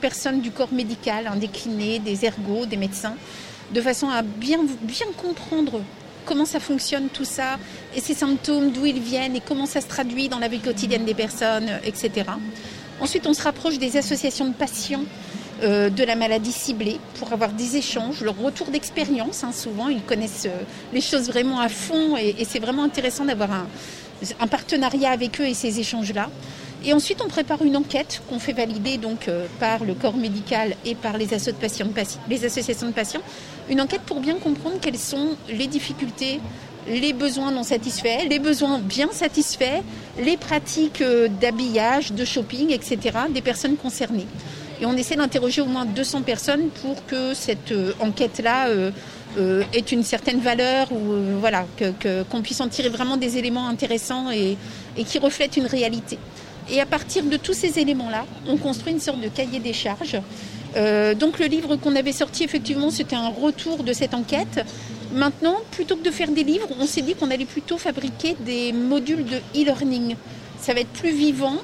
personnes 0.00 0.40
du 0.40 0.50
corps 0.50 0.72
médical, 0.72 1.26
hein, 1.26 1.36
des 1.36 1.98
des 1.98 2.24
ergots, 2.24 2.66
des 2.66 2.76
médecins, 2.76 3.14
de 3.72 3.80
façon 3.80 4.10
à 4.10 4.22
bien 4.22 4.58
comprendre 5.16 5.80
comment 6.24 6.44
ça 6.44 6.60
fonctionne 6.60 7.08
tout 7.08 7.24
ça, 7.24 7.58
et 7.96 8.00
ces 8.00 8.14
symptômes, 8.14 8.72
d'où 8.72 8.84
ils 8.86 9.00
viennent, 9.00 9.36
et 9.36 9.40
comment 9.40 9.66
ça 9.66 9.80
se 9.80 9.88
traduit 9.88 10.28
dans 10.28 10.38
la 10.38 10.48
vie 10.48 10.60
quotidienne 10.60 11.04
des 11.04 11.14
personnes, 11.14 11.70
etc. 11.84 12.26
Ensuite, 13.00 13.26
on 13.26 13.34
se 13.34 13.42
rapproche 13.42 13.78
des 13.78 13.96
associations 13.96 14.46
de 14.46 14.54
patients 14.54 15.04
euh, 15.62 15.90
de 15.90 16.02
la 16.02 16.16
maladie 16.16 16.50
ciblée 16.50 16.98
pour 17.20 17.32
avoir 17.32 17.52
des 17.52 17.76
échanges, 17.76 18.22
leur 18.22 18.36
retour 18.36 18.66
d'expérience. 18.68 19.44
Hein, 19.44 19.52
souvent, 19.52 19.88
ils 19.88 20.02
connaissent 20.02 20.46
euh, 20.46 20.62
les 20.92 21.00
choses 21.00 21.28
vraiment 21.28 21.60
à 21.60 21.68
fond 21.68 22.16
et, 22.16 22.44
c'est 22.44 22.58
vraiment 22.58 22.82
intéressant 22.82 23.24
d'avoir 23.24 23.50
un, 23.52 24.46
partenariat 24.48 25.12
avec 25.12 25.40
eux 25.40 25.46
et 25.46 25.54
ces 25.54 25.78
échanges-là. 25.78 26.30
Et 26.84 26.92
ensuite, 26.92 27.22
on 27.24 27.28
prépare 27.28 27.62
une 27.62 27.76
enquête 27.76 28.22
qu'on 28.28 28.40
fait 28.40 28.54
valider 28.54 28.96
donc 28.96 29.28
euh, 29.28 29.46
par 29.60 29.84
le 29.84 29.94
corps 29.94 30.16
médical 30.16 30.74
et 30.84 30.96
par 30.96 31.16
les, 31.16 31.32
associations 31.32 31.86
de 31.86 31.92
patients, 31.92 32.20
les 32.28 32.44
associations 32.44 32.88
de 32.88 32.92
patients. 32.92 33.22
Une 33.70 33.80
enquête 33.80 34.02
pour 34.02 34.18
bien 34.18 34.38
comprendre 34.38 34.78
quelles 34.80 34.98
sont 34.98 35.36
les 35.48 35.68
difficultés, 35.68 36.40
les 36.88 37.12
besoins 37.12 37.52
non 37.52 37.62
satisfaits, 37.62 38.26
les 38.28 38.40
besoins 38.40 38.80
bien 38.80 39.12
satisfaits, 39.12 39.82
les 40.18 40.36
pratiques 40.36 41.04
d'habillage, 41.40 42.12
de 42.12 42.24
shopping, 42.24 42.72
etc. 42.72 42.98
des 43.32 43.42
personnes 43.42 43.76
concernées. 43.76 44.26
Et 44.82 44.84
on 44.84 44.96
essaie 44.96 45.14
d'interroger 45.14 45.60
au 45.60 45.66
moins 45.66 45.84
200 45.84 46.22
personnes 46.22 46.68
pour 46.82 47.06
que 47.06 47.34
cette 47.34 47.70
euh, 47.70 47.92
enquête-là 48.00 48.66
euh, 48.66 48.90
euh, 49.38 49.62
est 49.72 49.92
une 49.92 50.02
certaine 50.02 50.40
valeur 50.40 50.90
ou 50.90 51.40
qu'on 52.28 52.42
puisse 52.42 52.60
en 52.60 52.66
tirer 52.66 52.88
vraiment 52.88 53.16
des 53.16 53.38
éléments 53.38 53.68
intéressants 53.68 54.32
et, 54.32 54.56
et 54.96 55.04
qui 55.04 55.20
reflètent 55.20 55.56
une 55.56 55.66
réalité. 55.66 56.18
Et 56.68 56.80
à 56.80 56.86
partir 56.86 57.22
de 57.22 57.36
tous 57.36 57.52
ces 57.52 57.78
éléments-là, 57.78 58.26
on 58.48 58.56
construit 58.56 58.92
une 58.92 58.98
sorte 58.98 59.20
de 59.20 59.28
cahier 59.28 59.60
des 59.60 59.72
charges. 59.72 60.20
Donc 61.18 61.38
le 61.38 61.46
livre 61.46 61.76
qu'on 61.76 61.96
avait 61.96 62.12
sorti, 62.12 62.44
effectivement, 62.44 62.90
c'était 62.90 63.16
un 63.16 63.28
retour 63.28 63.84
de 63.84 63.92
cette 63.92 64.14
enquête. 64.14 64.64
Maintenant, 65.12 65.56
plutôt 65.72 65.96
que 65.96 66.04
de 66.04 66.10
faire 66.10 66.30
des 66.30 66.44
livres, 66.44 66.68
on 66.78 66.86
s'est 66.86 67.02
dit 67.02 67.14
qu'on 67.14 67.30
allait 67.30 67.44
plutôt 67.46 67.78
fabriquer 67.78 68.36
des 68.40 68.72
modules 68.72 69.24
de 69.24 69.36
e-learning. 69.60 70.14
Ça 70.60 70.72
va 70.72 70.80
être 70.80 70.92
plus 70.92 71.12
vivant, 71.12 71.56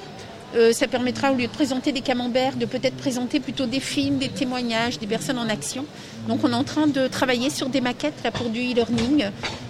euh, 0.55 0.73
ça 0.73 0.87
permettra, 0.87 1.31
au 1.31 1.35
lieu 1.35 1.47
de 1.47 1.51
présenter 1.51 1.91
des 1.91 2.01
camemberts, 2.01 2.55
de 2.55 2.65
peut-être 2.65 2.95
présenter 2.95 3.39
plutôt 3.39 3.65
des 3.65 3.79
films, 3.79 4.17
des 4.17 4.29
témoignages, 4.29 4.97
des 4.97 5.07
personnes 5.07 5.37
en 5.37 5.47
action. 5.47 5.85
Donc 6.27 6.43
on 6.43 6.51
est 6.51 6.55
en 6.55 6.63
train 6.63 6.87
de 6.87 7.07
travailler 7.07 7.49
sur 7.49 7.69
des 7.69 7.81
maquettes 7.81 8.23
là, 8.23 8.31
pour 8.31 8.49
du 8.49 8.59
e-learning, 8.59 9.25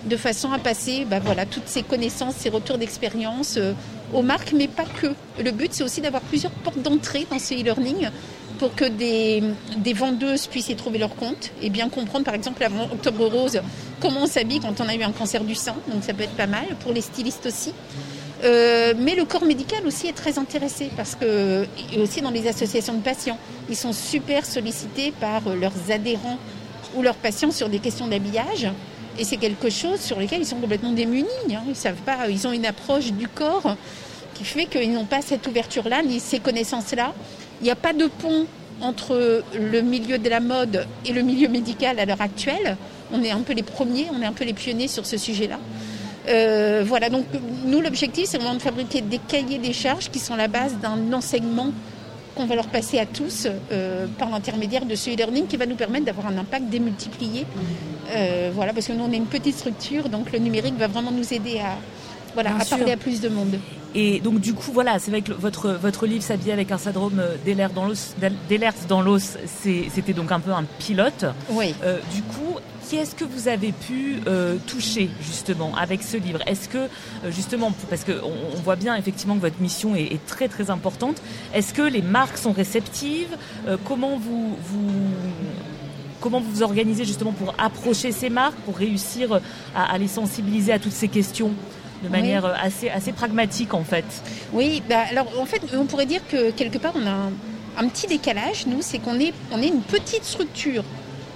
de 0.05 0.17
façon 0.17 0.51
à 0.51 0.59
passer 0.59 1.05
bah, 1.09 1.19
voilà, 1.19 1.45
toutes 1.45 1.67
ces 1.67 1.83
connaissances, 1.83 2.35
ces 2.35 2.49
retours 2.49 2.77
d'expérience 2.77 3.55
euh, 3.57 3.73
aux 4.13 4.21
marques, 4.21 4.53
mais 4.53 4.67
pas 4.67 4.85
que. 4.85 5.07
Le 5.43 5.51
but, 5.51 5.73
c'est 5.73 5.83
aussi 5.83 6.01
d'avoir 6.01 6.21
plusieurs 6.21 6.51
portes 6.51 6.81
d'entrée 6.81 7.27
dans 7.29 7.39
ce 7.39 7.53
e-learning 7.53 8.09
pour 8.57 8.75
que 8.75 8.85
des, 8.85 9.41
des, 9.77 9.93
vendeuses 9.93 10.47
puissent 10.47 10.69
y 10.69 10.75
trouver 10.75 10.97
leur 10.97 11.15
compte 11.15 11.51
et 11.61 11.69
bien 11.69 11.87
comprendre, 11.87 12.25
par 12.25 12.33
exemple, 12.33 12.61
avant 12.63 12.85
Octobre 12.91 13.25
Rose, 13.27 13.61
comment 14.01 14.23
on 14.23 14.27
s'habille 14.27 14.59
quand 14.59 14.81
on 14.81 14.87
a 14.87 14.95
eu 14.95 15.03
un 15.03 15.13
cancer 15.13 15.43
du 15.43 15.55
sein. 15.55 15.75
Donc 15.91 16.03
ça 16.03 16.13
peut 16.13 16.23
être 16.23 16.35
pas 16.35 16.47
mal 16.47 16.65
pour 16.81 16.91
les 16.91 17.01
stylistes 17.01 17.45
aussi. 17.45 17.73
Euh, 18.43 18.93
mais 18.97 19.15
le 19.15 19.25
corps 19.25 19.43
médical 19.43 19.85
aussi 19.85 20.07
est 20.07 20.13
très 20.13 20.39
intéressé 20.39 20.89
parce 20.95 21.15
que, 21.15 21.65
et 21.93 21.99
aussi 21.99 22.21
dans 22.21 22.31
les 22.31 22.47
associations 22.47 22.93
de 22.93 23.01
patients, 23.01 23.37
ils 23.69 23.75
sont 23.75 23.91
super 23.91 24.45
sollicités 24.45 25.11
par 25.11 25.41
leurs 25.55 25.91
adhérents 25.91 26.37
ou 26.95 27.01
leurs 27.01 27.15
patients 27.15 27.51
sur 27.51 27.69
des 27.69 27.79
questions 27.79 28.07
d'habillage. 28.07 28.67
Et 29.17 29.25
c'est 29.25 29.37
quelque 29.37 29.69
chose 29.69 29.99
sur 29.99 30.19
lequel 30.19 30.41
ils 30.41 30.45
sont 30.45 30.57
complètement 30.57 30.93
démunis. 30.93 31.27
Hein. 31.51 31.63
Ils 31.67 31.75
savent 31.75 32.01
pas, 32.05 32.29
ils 32.29 32.47
ont 32.47 32.53
une 32.53 32.65
approche 32.65 33.11
du 33.11 33.27
corps 33.27 33.75
qui 34.33 34.45
fait 34.45 34.65
qu'ils 34.65 34.93
n'ont 34.93 35.05
pas 35.05 35.21
cette 35.21 35.45
ouverture-là, 35.45 36.01
ni 36.01 36.21
ces 36.21 36.39
connaissances-là. 36.39 37.13
Il 37.59 37.65
n'y 37.65 37.71
a 37.71 37.75
pas 37.75 37.91
de 37.91 38.07
pont 38.07 38.45
entre 38.81 39.43
le 39.53 39.81
milieu 39.81 40.17
de 40.17 40.29
la 40.29 40.39
mode 40.39 40.87
et 41.05 41.11
le 41.11 41.21
milieu 41.21 41.49
médical 41.49 41.99
à 41.99 42.05
l'heure 42.05 42.21
actuelle. 42.21 42.77
On 43.11 43.21
est 43.21 43.31
un 43.31 43.41
peu 43.41 43.51
les 43.51 43.63
premiers, 43.63 44.07
on 44.17 44.21
est 44.21 44.25
un 44.25 44.31
peu 44.31 44.45
les 44.45 44.53
pionniers 44.53 44.87
sur 44.87 45.05
ce 45.05 45.17
sujet-là. 45.17 45.59
Euh, 46.27 46.83
voilà, 46.85 47.09
donc 47.09 47.25
nous, 47.65 47.81
l'objectif, 47.81 48.25
c'est 48.25 48.37
vraiment 48.37 48.55
de 48.55 48.61
fabriquer 48.61 49.01
des 49.01 49.19
cahiers 49.19 49.57
des 49.57 49.73
charges 49.73 50.09
qui 50.09 50.19
sont 50.19 50.35
la 50.35 50.47
base 50.47 50.77
d'un 50.77 51.13
enseignement 51.13 51.71
qu'on 52.35 52.45
va 52.45 52.55
leur 52.55 52.67
passer 52.67 52.99
à 52.99 53.05
tous 53.05 53.47
euh, 53.71 54.05
par 54.17 54.29
l'intermédiaire 54.29 54.85
de 54.85 54.95
ce 54.95 55.09
e-learning 55.09 55.47
qui 55.47 55.57
va 55.57 55.65
nous 55.65 55.75
permettre 55.75 56.05
d'avoir 56.05 56.27
un 56.27 56.37
impact 56.37 56.65
démultiplié. 56.65 57.45
Euh, 58.15 58.51
voilà, 58.53 58.73
parce 58.73 58.87
que 58.87 58.93
nous, 58.93 59.03
on 59.03 59.11
est 59.11 59.17
une 59.17 59.25
petite 59.25 59.57
structure, 59.57 60.09
donc 60.09 60.31
le 60.31 60.39
numérique 60.39 60.77
va 60.77 60.87
vraiment 60.87 61.11
nous 61.11 61.33
aider 61.33 61.59
à, 61.59 61.77
voilà, 62.33 62.55
à 62.57 62.65
parler 62.65 62.91
à 62.91 62.97
plus 62.97 63.21
de 63.21 63.29
monde. 63.29 63.59
Et 63.95 64.19
donc 64.19 64.39
du 64.39 64.53
coup, 64.53 64.71
voilà, 64.71 64.99
c'est 64.99 65.09
vrai 65.11 65.21
que 65.21 65.33
votre, 65.33 65.71
votre 65.71 66.05
livre 66.05 66.23
s'habille 66.23 66.51
avec 66.51 66.71
un 66.71 66.77
syndrome 66.77 67.21
d'Ehlers 67.43 67.69
dans 67.73 67.85
l'os, 67.85 68.15
dans 68.87 69.01
l'os, 69.01 69.37
c'était 69.45 70.13
donc 70.13 70.31
un 70.31 70.39
peu 70.39 70.51
un 70.51 70.63
pilote. 70.77 71.25
Oui. 71.49 71.73
du 72.13 72.21
coup, 72.21 72.59
qui 72.89 72.95
est-ce 72.95 73.13
que 73.13 73.23
vous 73.23 73.47
avez 73.47 73.71
pu 73.71 74.15
euh, 74.25 74.57
toucher 74.65 75.11
justement 75.21 75.75
avec 75.75 76.01
ce 76.01 76.17
livre? 76.17 76.39
Est-ce 76.47 76.67
que 76.67 76.77
euh, 76.77 76.87
justement, 77.29 77.71
parce 77.87 78.03
qu'on 78.03 78.13
on 78.13 78.59
voit 78.61 78.77
bien 78.77 78.95
effectivement 78.95 79.35
que 79.35 79.41
votre 79.41 79.61
mission 79.61 79.95
est, 79.95 80.25
très 80.25 80.47
très 80.47 80.71
importante, 80.71 81.21
est-ce 81.53 81.71
que 81.71 81.83
les 81.83 82.01
marques 82.01 82.39
sont 82.39 82.51
réceptives? 82.51 83.37
Euh, 83.67 83.77
Comment 83.85 84.17
vous, 84.17 84.57
vous 84.63 84.91
comment 86.19 86.39
vous 86.39 86.49
vous 86.49 86.63
organisez 86.63 87.05
justement 87.05 87.31
pour 87.31 87.53
approcher 87.59 88.11
ces 88.11 88.29
marques, 88.29 88.57
pour 88.65 88.75
réussir 88.75 89.39
à, 89.75 89.97
les 89.97 90.07
sensibiliser 90.07 90.73
à 90.73 90.79
toutes 90.79 90.91
ces 90.91 91.07
questions? 91.07 91.51
De 92.03 92.09
manière 92.09 92.45
assez, 92.45 92.89
assez 92.89 93.11
pragmatique 93.11 93.73
en 93.73 93.83
fait 93.83 94.05
Oui, 94.53 94.81
bah, 94.89 95.03
alors 95.09 95.27
en 95.39 95.45
fait 95.45 95.61
on 95.77 95.85
pourrait 95.85 96.05
dire 96.05 96.21
que 96.27 96.51
quelque 96.51 96.77
part 96.77 96.93
on 96.95 97.05
a 97.05 97.11
un, 97.11 97.31
un 97.79 97.87
petit 97.87 98.07
décalage, 98.07 98.65
nous, 98.67 98.81
c'est 98.81 98.99
qu'on 98.99 99.19
est, 99.19 99.33
on 99.51 99.61
est 99.61 99.67
une 99.67 99.81
petite 99.81 100.25
structure 100.25 100.83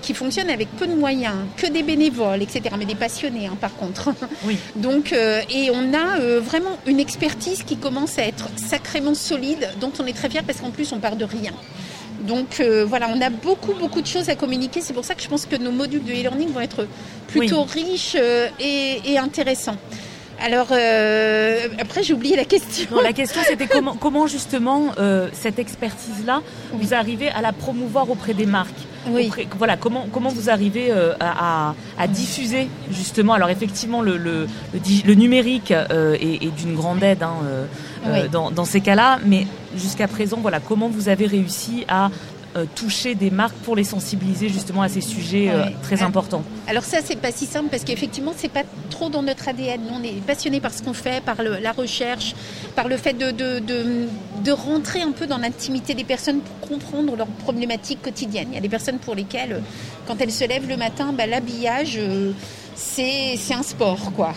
qui 0.02 0.14
fonctionne 0.14 0.50
avec 0.50 0.68
peu 0.76 0.86
de 0.86 0.94
moyens, 0.96 1.36
que 1.56 1.66
des 1.68 1.82
bénévoles, 1.82 2.42
etc. 2.42 2.76
Mais 2.78 2.84
des 2.86 2.96
passionnés, 2.96 3.48
hein, 3.48 3.58
par 3.60 3.74
contre. 3.76 4.10
Oui. 4.46 4.58
Donc, 4.76 5.14
euh, 5.14 5.42
et 5.50 5.72
on 5.72 5.94
a 5.94 6.20
euh, 6.20 6.42
vraiment 6.42 6.78
une 6.86 7.00
expertise 7.00 7.64
qui 7.64 7.78
commence 7.78 8.20
à 8.20 8.24
être 8.24 8.50
sacrément 8.58 9.14
solide, 9.14 9.70
dont 9.80 9.92
on 10.00 10.06
est 10.06 10.12
très 10.12 10.30
fiers 10.30 10.42
parce 10.46 10.60
qu'en 10.60 10.72
plus 10.72 10.92
on 10.92 11.00
part 11.00 11.16
de 11.16 11.24
rien. 11.24 11.54
Donc 12.28 12.60
euh, 12.60 12.84
voilà, 12.86 13.10
on 13.14 13.22
a 13.22 13.30
beaucoup 13.30 13.74
beaucoup 13.74 14.02
de 14.02 14.08
choses 14.08 14.28
à 14.28 14.36
communiquer. 14.36 14.82
C'est 14.82 14.94
pour 14.94 15.06
ça 15.06 15.16
que 15.16 15.22
je 15.22 15.30
pense 15.30 15.46
que 15.46 15.56
nos 15.56 15.72
modules 15.72 16.04
de 16.04 16.12
e-learning 16.12 16.50
vont 16.50 16.60
être 16.60 16.86
plutôt 17.28 17.64
riches 17.64 18.16
et, 18.60 19.02
et 19.06 19.18
intéressants. 19.18 19.78
Alors, 20.44 20.68
euh, 20.72 21.70
après, 21.80 22.04
j'ai 22.04 22.14
oublié 22.14 22.36
la 22.36 22.44
question. 22.44 23.00
la 23.02 23.14
question, 23.22 23.40
c'était 23.48 23.68
comment, 23.68 23.96
comment 23.96 24.28
justement 24.28 24.88
euh, 24.98 25.30
cette 25.32 25.58
expertise-là, 25.58 26.42
vous 26.74 26.94
arrivez 26.94 27.30
à 27.30 27.42
la 27.42 27.54
promouvoir 27.54 28.10
auprès 28.10 28.34
des 28.34 28.46
marques? 28.46 28.70
Oui. 29.08 29.32
Voilà, 29.58 29.78
comment, 29.78 30.08
comment 30.12 30.30
vous 30.30 30.50
arrivez 30.50 30.92
euh, 30.92 31.14
à, 31.22 31.76
à, 31.98 32.08
diffuser 32.08 32.68
justement? 32.92 33.34
Alors, 33.34 33.50
effectivement, 33.50 34.02
le, 34.02 34.18
le, 34.18 34.48
le, 35.06 35.14
numérique 35.14 35.72
est, 35.72 36.56
d'une 36.58 36.76
grande 36.76 37.04
aide 37.04 37.24
hein, 37.24 38.28
dans, 38.30 38.52
dans, 38.52 38.66
ces 38.66 38.82
cas-là, 38.82 39.20
mais 39.26 39.48
jusqu'à 39.78 40.08
présent, 40.10 40.38
voilà, 40.42 40.60
comment 40.60 40.90
vous 40.90 41.08
avez 41.08 41.26
réussi 41.26 41.86
à 41.88 42.10
toucher 42.76 43.16
des 43.16 43.32
marques 43.32 43.56
pour 43.64 43.76
les 43.76 43.84
sensibiliser 43.84 44.50
justement 44.50 44.82
à 44.82 44.90
ces 44.90 45.02
sujets 45.02 45.50
euh, 45.50 45.66
très 45.82 46.04
importants 46.04 46.44
Alors 46.68 46.84
ça, 46.84 47.00
c'est 47.04 47.16
pas 47.16 47.32
si 47.32 47.46
simple 47.46 47.70
parce 47.70 47.84
qu'effectivement, 47.84 48.34
c'est 48.36 48.52
pas 48.52 48.64
trop 48.90 49.10
dans 49.10 49.24
notre 49.24 49.48
ADN. 49.48 49.82
Nous, 49.82 49.96
on 50.00 50.04
est 50.04 50.22
passionnés 50.26 50.60
par 50.60 50.74
ce 50.74 50.84
qu'on 50.84 50.94
fait, 50.94 51.24
par 51.24 51.38
la 51.42 51.72
recherche, 51.72 52.36
par 52.76 52.88
le 52.88 52.98
fait 52.98 53.14
de, 53.14 53.32
de, 53.32 53.60
de, 53.60 54.52
rentrer 54.52 55.02
un 55.02 55.12
peu 55.12 55.26
dans 55.28 55.38
l'intimité 55.38 55.94
des 55.94 56.04
personnes 56.04 56.42
pour 56.42 56.70
comprendre 56.70 57.16
leurs 57.16 57.28
problématiques 57.28 58.02
quotidiennes. 58.02 58.50
Il 58.52 58.56
y 58.56 58.58
a 58.58 58.62
des 58.62 58.70
personnes 58.70 59.00
pour 59.00 59.16
lesquelles, 59.16 59.62
quand 60.08 60.22
elles 60.22 60.32
se 60.32 60.48
lèvent 60.48 60.70
le 60.70 60.78
matin, 60.78 61.14
bah, 61.14 61.26
l'habillage... 61.26 61.98
Euh, 61.98 62.32
c'est 62.76 63.54
un 63.54 63.64
sport, 63.64 64.12
quoi. 64.16 64.34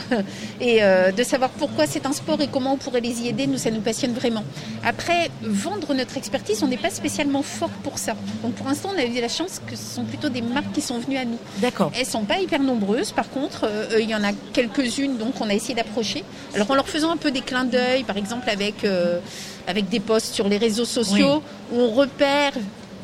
Et 0.61 0.83
euh, 0.83 1.12
de 1.12 1.23
savoir 1.23 1.50
pourquoi 1.50 1.87
c'est 1.87 2.07
un 2.07 2.12
sport 2.12 2.40
et 2.40 2.49
comment 2.49 2.75
on 2.75 2.76
pourrait 2.76 3.00
les 3.00 3.23
y 3.23 3.28
aider, 3.28 3.47
nous, 3.47 3.59
ça 3.59 3.71
nous 3.71 3.81
passionne 3.81 4.12
vraiment. 4.12 4.45
Après, 4.85 5.31
vendre 5.43 5.95
notre 5.95 6.16
expertise, 6.16 6.62
on 6.62 6.69
n'est 6.69 6.76
pas 6.76 6.90
spécialement 6.90 7.43
fort 7.43 7.71
pour 7.83 7.99
ça. 7.99 8.14
Donc 8.43 8.55
pour 8.55 8.66
l'instant, 8.66 8.90
on 8.95 8.99
a 8.99 9.05
eu 9.05 9.21
la 9.21 9.28
chance 9.28 9.61
que 9.66 9.76
ce 9.76 9.95
sont 9.97 10.05
plutôt 10.05 10.28
des 10.28 10.43
marques 10.43 10.73
qui 10.73 10.81
sont 10.81 10.99
venues 10.99 11.19
à 11.19 11.25
nous. 11.25 11.38
D'accord. 11.59 11.90
Elles 11.99 12.07
sont 12.07 12.25
pas 12.25 12.38
hyper 12.38 12.61
nombreuses, 12.61 13.12
par 13.12 13.31
contre, 13.31 13.64
euh, 13.64 13.99
il 14.00 14.09
y 14.09 14.14
en 14.14 14.25
a 14.25 14.33
quelques-unes, 14.52 15.16
donc 15.19 15.40
on 15.40 15.49
a 15.49 15.55
essayé 15.55 15.75
d'approcher. 15.75 16.25
Alors 16.55 16.71
en 16.71 16.75
leur 16.75 16.88
faisant 16.88 17.11
un 17.11 17.16
peu 17.16 17.31
des 17.31 17.40
clins 17.40 17.64
d'œil, 17.64 18.05
par 18.05 18.16
exemple 18.16 18.49
avec, 18.49 18.85
euh, 18.85 19.21
avec 19.66 19.88
des 19.88 20.00
posts 20.00 20.35
sur 20.35 20.49
les 20.49 20.59
réseaux 20.59 20.85
sociaux, 20.85 21.43
où 21.73 21.81
on 21.81 21.90
repère 21.90 22.52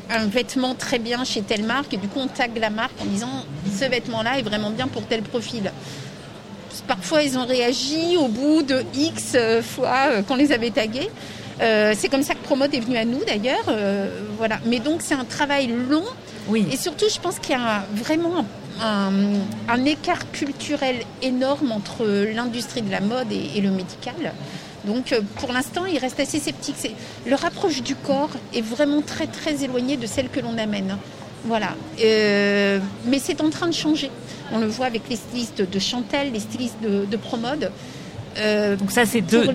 un 0.09 0.27
vêtement 0.27 0.75
très 0.75 0.99
bien 0.99 1.23
chez 1.23 1.41
telle 1.41 1.63
marque 1.63 1.93
et 1.93 1.97
du 1.97 2.07
coup 2.07 2.19
on 2.19 2.27
tag 2.27 2.51
la 2.57 2.69
marque 2.69 2.99
en 3.01 3.05
disant 3.05 3.45
ce 3.79 3.85
vêtement-là 3.85 4.39
est 4.39 4.43
vraiment 4.43 4.69
bien 4.69 4.87
pour 4.87 5.05
tel 5.05 5.21
profil. 5.21 5.71
Parfois 6.87 7.23
ils 7.23 7.37
ont 7.37 7.45
réagi 7.45 8.17
au 8.17 8.27
bout 8.27 8.63
de 8.63 8.83
X 8.95 9.33
euh, 9.35 9.61
fois 9.61 10.07
euh, 10.07 10.21
qu'on 10.21 10.35
les 10.35 10.51
avait 10.51 10.71
tagués. 10.71 11.09
Euh, 11.61 11.93
c'est 11.97 12.09
comme 12.09 12.23
ça 12.23 12.33
que 12.33 12.39
Promode 12.39 12.73
est 12.73 12.79
venu 12.79 12.97
à 12.97 13.05
nous 13.05 13.23
d'ailleurs. 13.25 13.71
voilà. 14.37 14.59
Mais 14.65 14.79
donc 14.79 15.01
c'est 15.01 15.13
un 15.13 15.25
travail 15.25 15.67
long. 15.67 16.05
Oui. 16.47 16.67
Et 16.71 16.77
surtout 16.77 17.05
je 17.13 17.19
pense 17.19 17.39
qu'il 17.39 17.51
y 17.51 17.59
a 17.59 17.85
vraiment 17.93 18.45
un, 18.81 19.85
écart 19.85 20.31
culturel 20.31 20.97
énorme 21.21 21.71
entre 21.71 22.05
l'industrie 22.05 22.81
de 22.81 22.91
la 22.91 23.01
mode 23.01 23.31
et 23.31 23.61
le 23.61 23.69
médical. 23.69 24.33
Donc 24.85 25.11
euh, 25.11 25.21
pour 25.39 25.51
l'instant, 25.51 25.85
il 25.85 25.97
reste 25.97 26.19
assez 26.19 26.39
sceptique. 26.39 26.95
Leur 27.25 27.43
approche 27.45 27.81
du 27.81 27.95
corps 27.95 28.31
est 28.53 28.61
vraiment 28.61 29.01
très 29.01 29.27
très 29.27 29.63
éloignée 29.63 29.97
de 29.97 30.07
celle 30.07 30.29
que 30.29 30.39
l'on 30.39 30.57
amène. 30.57 30.97
Voilà. 31.45 31.75
Euh, 32.01 32.79
mais 33.05 33.19
c'est 33.19 33.41
en 33.41 33.49
train 33.49 33.67
de 33.67 33.73
changer. 33.73 34.09
On 34.51 34.59
le 34.59 34.67
voit 34.67 34.85
avec 34.85 35.03
les 35.09 35.15
stylistes 35.15 35.61
de 35.69 35.79
Chantel, 35.79 36.31
les 36.31 36.39
stylistes 36.39 36.81
de, 36.81 37.05
de 37.05 37.17
Promode. 37.17 37.71
Euh, 38.37 38.75
Donc 38.75 38.91
ça, 38.91 39.05
c'est 39.05 39.21
deux, 39.21 39.47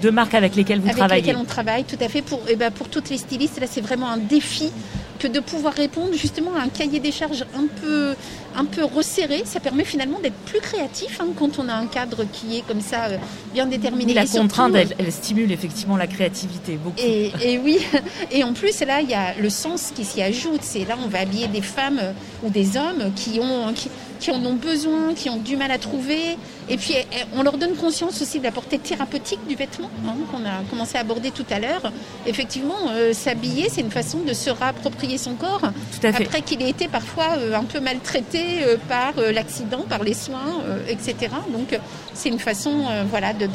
deux, 0.00 0.10
marques 0.10 0.34
avec 0.34 0.56
lesquelles 0.56 0.80
vous 0.80 0.88
travaillez. 0.88 1.12
Avec 1.12 1.26
lesquelles 1.26 1.40
on 1.40 1.44
travaille, 1.44 1.84
tout 1.84 1.98
à 2.00 2.08
fait. 2.08 2.22
Pour, 2.22 2.38
et 2.40 2.52
eh 2.52 2.56
ben 2.56 2.70
pour 2.70 2.88
toutes 2.88 3.10
les 3.10 3.18
stylistes, 3.18 3.60
là, 3.60 3.66
c'est 3.70 3.80
vraiment 3.80 4.08
un 4.08 4.16
défi 4.16 4.70
que 5.18 5.28
de 5.28 5.40
pouvoir 5.40 5.74
répondre 5.74 6.14
justement 6.14 6.54
à 6.56 6.62
un 6.62 6.68
cahier 6.68 6.98
des 6.98 7.12
charges 7.12 7.44
un 7.54 7.66
peu, 7.80 8.14
un 8.56 8.64
peu 8.64 8.84
resserré. 8.84 9.42
Ça 9.44 9.60
permet 9.60 9.84
finalement 9.84 10.18
d'être 10.20 10.38
plus 10.46 10.60
créatif 10.60 11.20
hein, 11.20 11.28
quand 11.38 11.58
on 11.58 11.68
a 11.68 11.74
un 11.74 11.86
cadre 11.86 12.24
qui 12.32 12.58
est 12.58 12.66
comme 12.66 12.80
ça 12.80 13.06
euh, 13.06 13.16
bien 13.52 13.66
déterminé. 13.66 14.14
la 14.14 14.26
contrainte, 14.26 14.74
elle, 14.74 15.12
stimule 15.12 15.52
effectivement 15.52 15.96
la 15.96 16.06
créativité 16.06 16.78
beaucoup. 16.82 16.96
Et, 16.98 17.58
oui, 17.62 17.78
et 18.30 18.44
en 18.44 18.52
plus 18.52 18.80
là, 18.80 19.00
il 19.00 19.10
y 19.10 19.14
a 19.14 19.34
le 19.38 19.50
sens 19.50 19.92
qui 19.94 20.04
s'y 20.04 20.22
ajoute. 20.22 20.60
C'est 20.62 20.84
là, 20.84 20.96
on 21.04 21.08
va 21.08 21.20
habiller 21.20 21.48
des 21.48 21.62
femmes 21.62 22.00
ou 22.42 22.50
des 22.50 22.76
hommes 22.76 23.12
qui 23.14 23.40
ont 23.40 23.72
qui, 24.18 24.30
en 24.30 24.44
ont 24.44 24.54
besoin, 24.54 25.14
qui 25.14 25.30
ont 25.30 25.38
du 25.38 25.56
mal 25.56 25.70
à 25.70 25.78
trouver. 25.78 26.36
Et 26.70 26.76
puis, 26.76 26.94
eh, 26.96 27.04
on 27.36 27.42
leur 27.42 27.58
donne 27.58 27.74
conscience 27.74 28.22
aussi 28.22 28.38
de 28.38 28.44
la 28.44 28.52
portée 28.52 28.78
thérapeutique 28.78 29.40
du 29.48 29.56
vêtement, 29.56 29.90
hein, 30.06 30.14
qu'on 30.30 30.44
a 30.46 30.62
commencé 30.70 30.96
à 30.96 31.00
aborder 31.00 31.32
tout 31.32 31.44
à 31.50 31.58
l'heure. 31.58 31.92
Effectivement, 32.26 32.76
euh, 32.92 33.12
s'habiller, 33.12 33.68
c'est 33.68 33.80
une 33.80 33.90
façon 33.90 34.18
de 34.20 34.32
se 34.32 34.50
réapproprier 34.50 35.18
son 35.18 35.34
corps, 35.34 35.62
après 36.04 36.42
qu'il 36.42 36.62
ait 36.62 36.70
été 36.70 36.86
parfois 36.86 37.36
euh, 37.38 37.54
un 37.56 37.64
peu 37.64 37.80
maltraité 37.80 38.62
euh, 38.62 38.76
par 38.88 39.14
l'accident, 39.32 39.84
par 39.88 40.04
les 40.04 40.14
soins, 40.14 40.62
etc. 40.88 41.32
Donc, 41.52 41.78
c'est 42.14 42.28
une 42.28 42.38
façon 42.38 42.84
voilà, 43.10 43.32
de, 43.32 43.48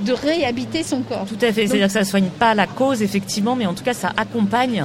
de, 0.00 0.12
réhabiter 0.12 0.84
son 0.84 1.02
corps. 1.02 1.26
Tout 1.26 1.44
à 1.44 1.52
fait, 1.52 1.66
c'est-à-dire 1.66 1.88
que 1.88 1.92
ça 1.92 2.00
ne 2.00 2.04
soigne 2.04 2.28
pas 2.28 2.54
la 2.54 2.66
cause, 2.66 3.02
effectivement, 3.02 3.56
mais 3.56 3.66
en 3.66 3.74
tout 3.74 3.82
cas, 3.82 3.94
ça 3.94 4.12
accompagne 4.16 4.84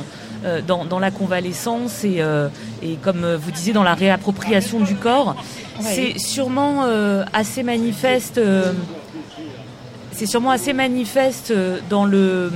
dans, 0.66 0.86
dans, 0.86 1.00
la 1.00 1.12
convalescence 1.12 2.04
et, 2.04 2.24
et, 2.82 2.96
comme 3.04 3.36
vous 3.36 3.52
disiez, 3.52 3.74
dans 3.74 3.84
la 3.84 3.94
réappropriation 3.94 4.80
du 4.80 4.96
corps. 4.96 5.36
C'est 5.82 6.18
sûrement 6.20 6.84
euh, 6.86 7.24
assez 7.34 7.64
manifeste. 7.64 8.38
Euh, 8.38 8.74
c'est 10.12 10.26
sûrement 10.26 10.50
assez 10.50 10.74
manifeste 10.74 11.52
euh, 11.52 11.80
dans 11.90 12.06
le 12.06 12.52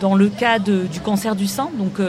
dans 0.00 0.14
le 0.14 0.28
cas 0.28 0.58
du 0.58 1.00
cancer 1.04 1.36
du 1.36 1.46
sein. 1.46 1.68
Donc 1.76 2.00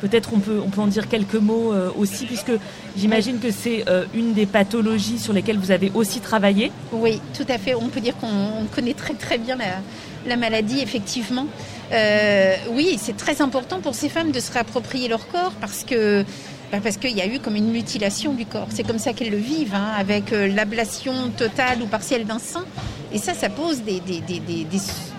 peut-être 0.00 0.30
on 0.34 0.40
peut 0.40 0.60
on 0.64 0.68
peut 0.68 0.80
en 0.80 0.88
dire 0.88 1.08
quelques 1.08 1.36
mots 1.36 1.72
aussi 1.96 2.26
puisque 2.26 2.50
j'imagine 2.96 3.38
que 3.38 3.52
c'est 3.52 3.84
une 4.14 4.32
des 4.32 4.46
pathologies 4.46 5.20
sur 5.20 5.32
lesquelles 5.32 5.58
vous 5.58 5.70
avez 5.70 5.92
aussi 5.94 6.18
travaillé. 6.20 6.72
Oui, 6.90 7.20
tout 7.34 7.46
à 7.48 7.58
fait. 7.58 7.74
On 7.76 7.88
peut 7.88 8.00
dire 8.00 8.16
qu'on 8.16 8.66
connaît 8.74 8.94
très 8.94 9.14
très 9.14 9.38
bien 9.38 9.54
la, 9.54 9.66
la 10.26 10.36
maladie 10.36 10.80
effectivement. 10.80 11.46
oui, 12.72 12.98
c'est 13.00 13.16
très 13.16 13.40
important 13.40 13.78
pour 13.80 13.94
ces 13.94 14.08
femmes 14.08 14.32
de 14.32 14.40
se 14.40 14.50
réapproprier 14.50 15.06
leur 15.06 15.28
corps 15.28 15.52
parce 15.60 15.84
que 15.84 16.24
parce 16.70 16.96
qu'il 16.96 17.16
y 17.16 17.20
a 17.20 17.26
eu 17.26 17.38
comme 17.38 17.56
une 17.56 17.70
mutilation 17.70 18.32
du 18.32 18.46
corps. 18.46 18.68
C'est 18.70 18.86
comme 18.86 18.98
ça 18.98 19.12
qu'elles 19.12 19.30
le 19.30 19.36
vivent, 19.36 19.74
hein, 19.74 19.92
avec 19.96 20.32
euh, 20.32 20.48
l'ablation 20.48 21.30
totale 21.36 21.82
ou 21.82 21.86
partielle 21.86 22.24
d'un 22.24 22.38
sein. 22.38 22.64
Et 23.12 23.18
ça, 23.18 23.34
ça 23.34 23.48
pose 23.48 23.82
des, 23.82 24.02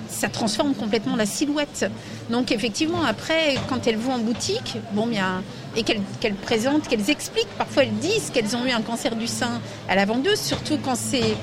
ça 0.10 0.27
transforme 0.27 0.74
complètement 0.74 1.16
la 1.16 1.25
silhouette. 1.25 1.89
Donc 2.30 2.51
effectivement, 2.51 3.04
après, 3.04 3.56
quand 3.70 3.88
elles 3.88 3.98
vont 3.98 4.13
en 4.13 4.20
boutique, 4.20 4.77
bon 4.92 5.08
bien, 5.08 5.44
et 5.75 5.84
qu'elles 5.84 6.36
présentent, 6.36 6.88
qu'elles 6.88 7.10
expliquent, 7.10 7.56
parfois 7.58 7.84
elles 7.84 7.98
disent 7.98 8.32
qu'elles 8.34 8.56
ont 8.56 8.66
eu 8.66 8.72
un 8.72 8.82
cancer 8.82 9.16
du 9.16 9.27
sein 9.27 9.62
à 9.88 9.96
la 9.96 10.06
vendeuse, 10.06 10.39
surtout 10.39 10.77
quand 10.84 10.96
c'est 10.96 11.36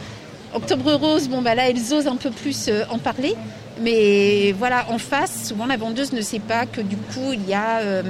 Octobre 0.52 0.92
Rose, 0.94 1.28
bon 1.28 1.42
bah 1.42 1.54
là 1.54 1.68
elles 1.68 1.92
osent 1.92 2.06
un 2.06 2.16
peu 2.16 2.30
plus 2.30 2.68
euh, 2.68 2.84
en 2.90 2.99
parler. 2.99 3.34
Mais 3.80 4.52
voilà, 4.52 4.87
en 4.90 4.99
face, 4.99 5.49
souvent 5.49 5.66
la 5.66 5.76
vendeuse 5.76 6.12
ne 6.12 6.20
sait 6.20 6.38
pas 6.38 6.66
que 6.66 6.80
du 6.80 6.96
coup 6.96 7.32
il 7.32 7.49
y 7.49 7.54
a 7.54 7.80
euh, 7.80 8.02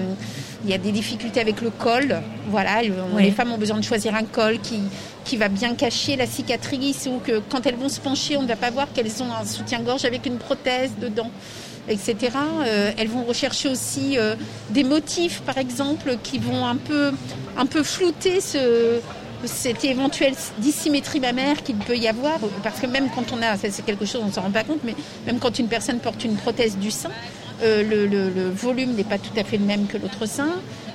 il 0.65 0.71
y 0.71 0.75
a 0.75 0.79
des 0.79 0.93
difficultés 0.93 1.41
avec 1.41 1.61
le 1.61 1.71
col. 1.71 2.23
Voilà, 2.49 2.83
les 3.19 3.31
femmes 3.31 3.53
ont 3.53 3.59
besoin 3.59 3.77
de 3.77 3.85
choisir 3.85 4.15
un 4.15 4.25
col 4.25 4.59
qui, 4.61 4.81
qui 5.25 5.37
va 5.37 5.49
bien 5.49 5.75
cacher 5.75 6.17
la 6.17 6.27
cicatrice 6.27 7.07
ou 7.11 7.19
que 7.19 7.41
quand 7.51 7.67
elles 7.67 7.77
vont 7.77 7.89
se 7.89 8.01
pencher, 8.01 8.37
on 8.37 8.43
ne 8.43 8.49
va 8.49 8.57
pas 8.57 8.71
voir 8.71 8.93
qu'elles 8.93 9.23
ont 9.23 9.33
un 9.33 9.45
soutien-gorge 9.45 10.05
avec 10.05 10.27
une 10.27 10.39
prothèse 10.39 10.93
dedans, 11.01 11.31
etc. 11.89 12.17
Euh, 12.67 12.93
elles 12.97 13.09
vont 13.09 13.25
rechercher 13.25 13.69
aussi 13.69 14.19
euh, 14.19 14.37
des 14.71 14.85
motifs, 14.85 15.41
par 15.43 15.59
exemple, 15.59 16.17
qui 16.23 16.39
vont 16.39 16.65
un 16.67 16.77
peu, 16.77 17.13
un 17.57 17.67
peu 17.67 17.83
flouter 17.83 18.41
ce, 18.41 19.01
cette 19.45 19.85
éventuelle 19.85 20.35
dissymétrie 20.59 21.21
mammaire 21.21 21.63
qu'il 21.63 21.77
peut 21.77 21.97
y 21.97 22.09
avoir, 22.09 22.39
parce 22.63 22.81
que 22.81 22.87
même 22.87 23.09
quand 23.15 23.33
on 23.33 23.43
a, 23.43 23.57
c'est 23.57 23.85
quelque 23.85 24.07
chose 24.07 24.23
on 24.25 24.29
ne 24.29 24.33
s'en 24.33 24.43
rend 24.43 24.51
pas 24.51 24.65
compte, 24.65 24.81
mais 24.85 24.95
même 25.27 25.39
quand 25.39 25.59
une 25.59 25.69
personne 25.69 25.99
porte 25.99 26.25
une 26.25 26.37
prothèse 26.37 26.77
du 26.79 26.91
sein, 26.91 27.11
euh, 27.63 28.07
le, 28.07 28.51
volume 28.51 28.95
n'est 28.95 29.05
pas 29.05 29.19
tout 29.19 29.33
à 29.37 29.45
fait 29.45 29.59
le 29.59 29.65
même 29.65 29.87
que 29.87 29.97
l'autre 29.97 30.27
sein. 30.27 30.49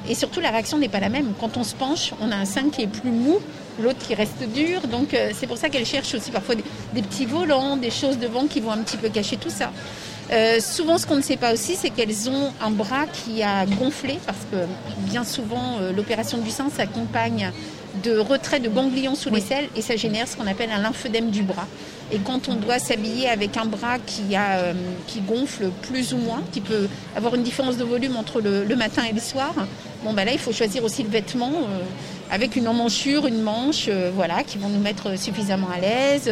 Et 0.07 0.15
surtout, 0.15 0.39
la 0.39 0.49
réaction 0.49 0.77
n'est 0.77 0.89
pas 0.89 0.99
la 0.99 1.09
même. 1.09 1.33
Quand 1.39 1.57
on 1.57 1.63
se 1.63 1.75
penche, 1.75 2.13
on 2.21 2.31
a 2.31 2.35
un 2.35 2.45
sein 2.45 2.69
qui 2.69 2.81
est 2.81 2.87
plus 2.87 3.11
mou, 3.11 3.39
l'autre 3.81 3.99
qui 3.99 4.15
reste 4.15 4.43
dur. 4.53 4.81
Donc, 4.87 5.13
euh, 5.13 5.31
c'est 5.33 5.47
pour 5.47 5.57
ça 5.57 5.69
qu'elle 5.69 5.85
cherche 5.85 6.13
aussi 6.15 6.31
parfois 6.31 6.55
des, 6.55 7.01
petits 7.01 7.25
volants, 7.25 7.77
des 7.77 7.91
choses 7.91 8.17
devant 8.17 8.47
qui 8.47 8.59
vont 8.59 8.71
un 8.71 8.79
petit 8.79 8.97
peu 8.97 9.09
cacher 9.09 9.37
tout 9.37 9.49
ça. 9.49 9.71
Euh, 10.31 10.59
souvent, 10.59 10.97
ce 10.97 11.05
qu'on 11.05 11.15
ne 11.15 11.21
sait 11.21 11.37
pas 11.37 11.53
aussi, 11.53 11.75
c'est 11.75 11.89
qu'elles 11.89 12.29
ont 12.29 12.51
un 12.61 12.71
bras 12.71 13.07
qui 13.07 13.41
a 13.41 13.65
gonflé, 13.65 14.19
parce 14.25 14.45
que 14.51 14.57
bien 15.09 15.23
souvent, 15.23 15.79
l'opération 15.95 16.37
du 16.37 16.51
sein 16.51 16.69
s'accompagne 16.69 17.51
de 18.03 18.17
retrait 18.17 18.59
de 18.59 18.69
ganglions 18.69 19.15
sous 19.15 19.29
les 19.29 19.41
selles 19.41 19.67
et 19.75 19.81
ça 19.81 19.95
génère 19.95 20.27
ce 20.27 20.37
qu'on 20.37 20.47
appelle 20.47 20.69
un 20.71 20.81
lymphœdème 20.81 21.31
du 21.31 21.41
bras. 21.41 21.67
Et 22.11 22.17
quand 22.17 22.49
on 22.49 22.55
doit 22.55 22.79
s'habiller 22.79 23.29
avec 23.29 23.55
un 23.57 23.65
bras 23.65 23.97
euh, 23.97 24.73
qui 25.07 25.21
gonfle 25.21 25.69
plus 25.83 26.13
ou 26.13 26.17
moins, 26.17 26.41
qui 26.51 26.61
peut 26.61 26.87
avoir 27.15 27.35
une 27.35 27.43
différence 27.43 27.77
de 27.77 27.83
volume 27.83 28.15
entre 28.17 28.41
le, 28.41 28.75
matin 28.75 29.03
et 29.09 29.13
le 29.13 29.19
soir, 29.19 29.53
bon 30.03 30.13
bah 30.13 30.25
là 30.25 30.31
il 30.31 30.39
faut 30.39 30.51
choisir 30.51 30.83
aussi 30.83 31.03
le 31.03 31.09
vêtement 31.09 31.51
euh, 31.51 31.83
avec 32.31 32.55
une 32.55 32.67
emmanchure, 32.67 33.27
une 33.27 33.41
manche, 33.41 33.85
euh, 33.89 34.11
voilà, 34.13 34.43
qui 34.43 34.57
vont 34.57 34.69
nous 34.69 34.79
mettre 34.79 35.19
suffisamment 35.19 35.67
à 35.69 35.79
l'aise. 35.79 36.31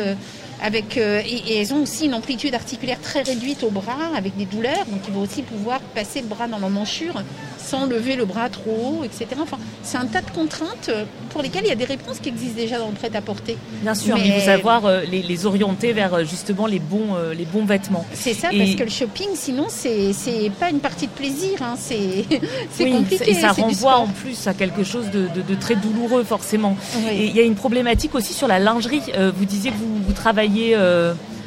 avec, 0.63 0.97
et, 0.97 1.59
elles 1.59 1.73
ont 1.73 1.83
aussi 1.83 2.05
une 2.05 2.15
amplitude 2.15 2.55
articulaire 2.55 2.99
très 2.99 3.21
réduite 3.21 3.63
au 3.63 3.69
bras, 3.69 4.15
avec 4.15 4.35
des 4.35 4.45
douleurs, 4.45 4.85
donc 4.87 5.01
il 5.07 5.13
faut 5.13 5.19
aussi 5.19 5.43
pouvoir 5.43 5.79
passer 5.93 6.21
le 6.21 6.27
bras 6.27 6.47
dans 6.47 6.57
l'emmanchure 6.57 7.21
sans 7.67 7.85
lever 7.85 8.15
le 8.15 8.25
bras 8.25 8.49
trop 8.49 8.99
haut, 8.99 9.03
etc. 9.03 9.27
Enfin, 9.41 9.57
c'est 9.83 9.97
un 9.97 10.05
tas 10.05 10.21
de 10.21 10.31
contraintes 10.31 10.89
pour 11.29 11.41
lesquelles 11.41 11.65
il 11.65 11.69
y 11.69 11.71
a 11.71 11.75
des 11.75 11.85
réponses 11.85 12.19
qui 12.19 12.29
existent 12.29 12.59
déjà 12.59 12.79
dans 12.79 12.87
le 12.87 12.93
prêt-à-porter. 12.93 13.57
Bien 13.81 13.95
sûr, 13.95 14.15
mais, 14.15 14.31
faut 14.31 14.45
savoir 14.45 14.85
euh, 14.85 15.01
les, 15.03 15.45
orienter 15.45 15.93
vers 15.93 16.13
euh, 16.13 16.23
justement 16.23 16.65
les 16.65 16.79
bons, 16.79 17.15
euh, 17.15 17.33
les 17.33 17.45
bons 17.45 17.65
vêtements. 17.65 18.05
C'est 18.13 18.33
ça, 18.33 18.49
parce 18.57 18.75
que 18.75 18.83
le 18.83 18.89
shopping, 18.89 19.29
sinon, 19.35 19.67
c'est 19.69 20.51
pas 20.59 20.69
une 20.69 20.79
partie 20.79 21.07
de 21.07 21.11
plaisir, 21.11 21.61
hein. 21.61 21.75
c'est 21.77 22.25
oui, 22.79 22.91
compliqué. 22.91 23.29
Et 23.29 23.33
ça 23.33 23.51
renvoie 23.51 23.97
en 23.97 24.07
plus 24.07 24.47
à 24.47 24.53
quelque 24.53 24.83
chose 24.83 25.07
de, 25.11 25.55
très 25.59 25.75
douloureux, 25.75 26.23
forcément. 26.23 26.77
Et 27.11 27.25
il 27.25 27.35
y 27.35 27.39
a 27.39 27.43
une 27.43 27.55
problématique 27.55 28.15
aussi 28.15 28.33
sur 28.33 28.47
la 28.47 28.59
lingerie. 28.59 29.01
vous 29.35 29.45
disiez 29.45 29.71
que 29.71 29.77
vous, 29.77 30.03
vous 30.05 30.13
travaillez 30.13 30.75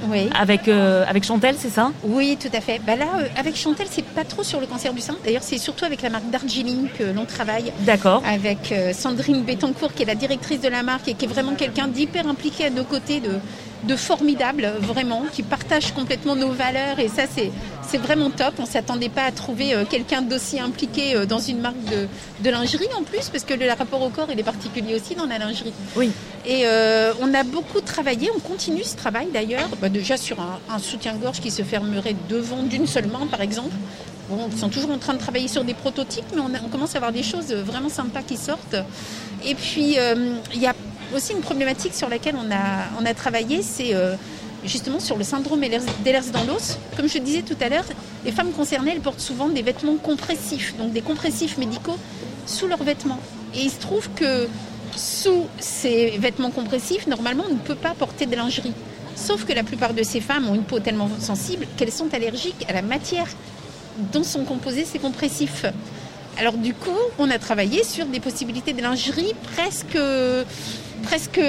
oui. 0.09 0.29
Avec, 0.39 0.69
euh, 0.69 1.05
avec 1.07 1.25
Chantel, 1.25 1.57
c'est 1.59 1.71
ça? 1.71 1.93
Oui, 2.05 2.37
tout 2.41 2.55
à 2.57 2.61
fait. 2.61 2.81
Bah 2.87 2.97
là, 2.97 3.07
euh, 3.19 3.29
avec 3.37 3.57
Chantel, 3.57 3.87
c'est 3.91 4.05
pas 4.05 4.25
trop 4.25 4.43
sur 4.43 4.61
le 4.61 4.67
cancer 4.67 4.93
du 4.93 5.01
sein. 5.01 5.17
D'ailleurs, 5.25 5.43
c'est 5.43 5.59
surtout 5.59 5.85
avec 5.85 6.03
la 6.03 6.11
marque 6.11 6.31
Darjeeling 6.31 6.89
que 6.99 7.05
l'on 7.05 7.25
travaille. 7.25 7.73
D'accord. 7.81 8.23
Avec 8.27 8.73
euh, 8.73 8.93
Sandrine 8.93 9.43
Bettencourt, 9.43 9.93
qui 9.93 10.03
est 10.03 10.07
la 10.07 10.15
directrice 10.15 10.61
de 10.61 10.69
la 10.69 10.83
marque 10.83 11.09
et 11.09 11.15
qui 11.15 11.25
est 11.25 11.29
vraiment 11.29 11.55
quelqu'un 11.55 11.89
d'hyper 11.89 12.27
impliqué 12.27 12.67
à 12.67 12.71
nos 12.71 12.85
côtés, 12.85 13.21
de, 13.21 13.39
de 13.85 13.97
formidable, 13.97 14.73
vraiment, 14.81 15.25
qui 15.33 15.43
partage 15.43 15.93
complètement 15.93 16.37
nos 16.37 16.51
valeurs. 16.51 16.99
Et 16.99 17.09
ça, 17.09 17.23
c'est, 17.33 17.51
c'est 17.87 17.99
vraiment 17.99 18.31
top. 18.31 18.55
On 18.59 18.63
ne 18.63 18.67
s'attendait 18.67 19.09
pas 19.09 19.25
à 19.25 19.33
trouver 19.33 19.75
quelqu'un 19.89 20.23
d'aussi 20.23 20.61
impliqué 20.61 21.27
dans 21.27 21.39
une 21.39 21.61
marque 21.61 21.83
de, 21.85 22.07
de, 22.43 22.51
lingerie 22.51 22.89
en 22.99 23.03
plus, 23.03 23.29
parce 23.31 23.45
que 23.45 23.55
le 23.55 23.69
rapport 23.71 24.03
au 24.03 24.11
corps, 24.11 24.29
il 24.33 24.39
est 24.39 24.45
particulier 24.45 24.95
aussi 24.95 25.15
dans 25.15 25.27
la 25.27 25.39
lingerie. 25.39 25.73
Oui. 25.97 26.11
Et 26.47 26.65
on 27.21 27.35
a 27.35 27.43
beaucoup 27.43 27.81
travaillé, 27.81 28.31
on 28.35 28.41
continue 28.41 28.85
ce 28.85 28.97
travail 28.97 29.29
d'ailleurs. 29.33 29.69
Bah, 29.81 29.89
déjà 29.89 30.17
sur 30.17 30.39
un, 30.41 30.79
soutien-gorge 30.79 31.41
qui 31.41 31.51
se 31.51 31.63
fermerait 31.63 32.17
devant 32.29 32.63
d'une 32.63 32.87
seule 32.87 33.07
main, 33.07 33.27
par 33.31 33.41
exemple. 33.41 33.75
Bon, 34.29 34.49
ils 34.51 34.59
sont 34.59 34.69
toujours 34.69 34.91
en 34.91 34.99
train 34.99 35.15
de 35.15 35.19
travailler 35.19 35.49
sur 35.49 35.65
des 35.65 35.75
prototypes, 35.75 36.25
mais 36.35 36.41
on, 36.41 36.69
commence 36.69 36.95
à 36.95 36.99
avoir 36.99 37.13
des 37.13 37.23
choses 37.23 37.53
vraiment 37.53 37.89
sympas 37.89 38.23
qui 38.23 38.37
sortent. 38.37 38.77
Et 39.45 39.55
puis, 39.55 39.99
euh, 39.99 40.37
il 40.55 40.61
y 40.61 40.67
a 40.67 40.75
aussi 41.15 41.33
une 41.33 41.41
problématique 41.41 41.95
sur 41.95 42.09
laquelle 42.09 42.37
on 42.37 42.51
a, 42.51 43.01
on 43.01 43.07
a 43.07 43.15
travaillé, 43.15 43.63
c'est 43.63 43.95
euh, 43.95 44.15
justement 44.65 45.01
sur 45.01 45.17
le 45.17 45.25
syndrome 45.25 45.61
d'Ehlers 45.61 46.31
dans 46.33 46.45
l'os. 46.45 46.79
Comme 46.97 47.09
je 47.09 47.19
disais 47.19 47.43
tout 47.43 47.57
à 47.61 47.69
l'heure, 47.69 47.85
les 48.25 48.33
femmes 48.33 48.53
concernées, 48.53 48.93
elles 48.93 49.01
portent 49.01 49.21
souvent 49.21 49.49
des 49.49 49.63
vêtements 49.63 49.97
compressifs, 49.97 50.77
donc 50.77 50.93
des 50.93 51.03
compressifs 51.03 51.59
médicaux 51.59 51.97
sous 52.47 52.67
leurs 52.67 52.83
vêtements. 52.83 53.21
Et 53.55 53.63
il 53.63 53.71
se 53.71 53.81
trouve 53.81 54.09
que 54.15 54.49
sous 54.97 55.47
ces 55.59 56.19
vêtements 56.19 56.51
compressifs, 56.51 57.07
normalement, 57.07 57.45
on 57.49 57.55
ne 57.55 57.59
peut 57.59 57.75
pas 57.75 57.95
porter 57.95 58.27
de 58.27 58.37
lingerie. 58.37 58.75
Sauf 59.17 59.45
que 59.45 59.53
la 59.53 59.63
plupart 59.63 59.95
de 59.95 60.03
ces 60.03 60.21
femmes 60.21 60.49
ont 60.49 60.55
une 60.55 60.63
peau 60.63 60.81
tellement 60.81 61.11
sensible 61.19 61.67
qu'elles 61.77 61.93
sont 61.93 62.13
allergiques 62.15 62.65
à 62.69 62.73
la 62.73 62.83
matière 62.83 63.27
dont 64.13 64.23
sont 64.23 64.45
composés 64.45 64.85
ces 64.85 64.99
compressifs. 64.99 65.67
Alors 66.41 66.55
du 66.55 66.73
coup, 66.73 66.91
on 67.19 67.31
a 67.31 67.39
travaillé 67.39 67.85
sur 67.85 68.07
des 68.07 68.19
possibilités 68.19 68.73
de 68.73 68.81
lingerie 68.81 69.35
presque, 69.55 69.99
presque 71.03 71.41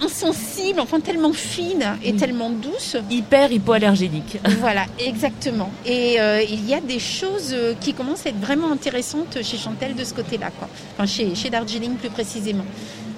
insensibles, 0.00 0.78
enfin 0.78 1.00
tellement 1.00 1.32
fines 1.32 1.96
et 2.04 2.14
tellement 2.14 2.50
douces. 2.50 2.96
Hyper 3.10 3.50
hypoallergéniques. 3.50 4.38
voilà, 4.60 4.86
exactement. 5.00 5.72
Et 5.84 6.20
euh, 6.20 6.40
il 6.48 6.64
y 6.64 6.74
a 6.74 6.80
des 6.80 7.00
choses 7.00 7.56
qui 7.80 7.92
commencent 7.92 8.24
à 8.24 8.28
être 8.28 8.40
vraiment 8.40 8.70
intéressantes 8.70 9.42
chez 9.42 9.58
Chantel 9.58 9.96
de 9.96 10.04
ce 10.04 10.14
côté-là, 10.14 10.52
quoi. 10.56 10.68
Enfin, 10.94 11.06
chez, 11.06 11.34
chez 11.34 11.50
Darjeeling 11.50 11.96
plus 11.96 12.10
précisément. 12.10 12.66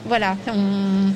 Voilà, 0.06 0.34
on, 0.46 1.12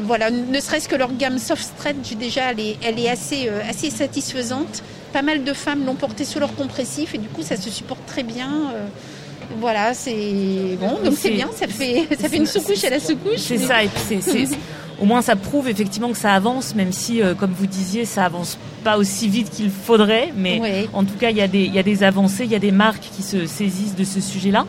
voilà, 0.00 0.30
ne 0.30 0.60
serait-ce 0.60 0.88
que 0.88 0.96
leur 0.96 1.12
gamme 1.14 1.38
soft 1.38 1.62
stretch 1.62 2.14
déjà, 2.14 2.50
elle 2.50 2.98
est, 2.98 3.08
assez, 3.08 3.48
euh, 3.48 3.60
assez 3.68 3.90
satisfaisante. 3.90 4.82
Pas 5.16 5.22
mal 5.22 5.44
de 5.44 5.54
femmes 5.54 5.86
l'ont 5.86 5.94
porté 5.94 6.26
sous 6.26 6.38
leur 6.38 6.54
compressif 6.54 7.14
et 7.14 7.18
du 7.18 7.28
coup 7.28 7.40
ça 7.40 7.56
se 7.56 7.70
supporte 7.70 8.04
très 8.04 8.22
bien. 8.22 8.50
Euh, 8.74 8.86
voilà, 9.58 9.94
c'est 9.94 10.76
bon, 10.78 10.98
donc 11.02 11.14
c'est 11.18 11.30
bien, 11.30 11.48
ça 11.56 11.66
fait, 11.66 12.06
ça 12.20 12.28
fait 12.28 12.36
une 12.36 12.44
sous-couche 12.44 12.84
à 12.84 12.90
la 12.90 13.00
sous-couche. 13.00 13.38
C'est 13.38 13.56
ça, 13.56 13.82
et 13.82 13.88
puis 13.88 14.18
au 15.00 15.06
moins 15.06 15.22
ça 15.22 15.34
prouve 15.34 15.70
effectivement 15.70 16.10
que 16.10 16.18
ça 16.18 16.34
avance, 16.34 16.74
même 16.74 16.92
si, 16.92 17.22
comme 17.38 17.52
vous 17.52 17.66
disiez, 17.66 18.04
ça 18.04 18.26
avance 18.26 18.58
pas 18.84 18.98
aussi 18.98 19.26
vite 19.28 19.48
qu'il 19.48 19.70
faudrait. 19.70 20.34
Mais 20.36 20.86
en 20.92 21.04
tout 21.04 21.14
cas, 21.18 21.30
il 21.30 21.38
y, 21.38 21.40
a 21.40 21.48
des, 21.48 21.64
y 21.64 21.78
a 21.78 21.82
des 21.82 22.02
avancées, 22.02 22.44
il 22.44 22.50
y 22.50 22.54
a 22.54 22.58
des 22.58 22.70
marques 22.70 23.08
qui 23.16 23.22
se 23.22 23.46
saisissent 23.46 23.94
de 23.94 24.04
ce 24.04 24.20
sujet-là. 24.20 24.66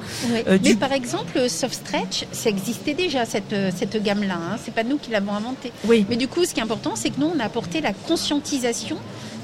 mais 0.63 0.75
par 0.75 0.93
exemple, 0.93 1.49
Soft 1.49 1.73
Stretch, 1.73 2.25
ça 2.31 2.49
existait 2.49 2.93
déjà 2.93 3.25
cette, 3.25 3.53
cette 3.75 4.01
gamme-là. 4.01 4.35
Hein. 4.35 4.55
C'est 4.63 4.73
pas 4.73 4.85
nous 4.85 4.95
qui 4.95 5.11
l'avons 5.11 5.33
inventé. 5.33 5.73
Oui. 5.85 6.05
Mais 6.09 6.15
du 6.15 6.29
coup, 6.29 6.45
ce 6.45 6.53
qui 6.53 6.61
est 6.61 6.63
important, 6.63 6.93
c'est 6.95 7.09
que 7.09 7.19
nous, 7.19 7.33
on 7.35 7.39
a 7.41 7.43
apporté 7.43 7.81
la 7.81 7.91
conscientisation 7.91 8.95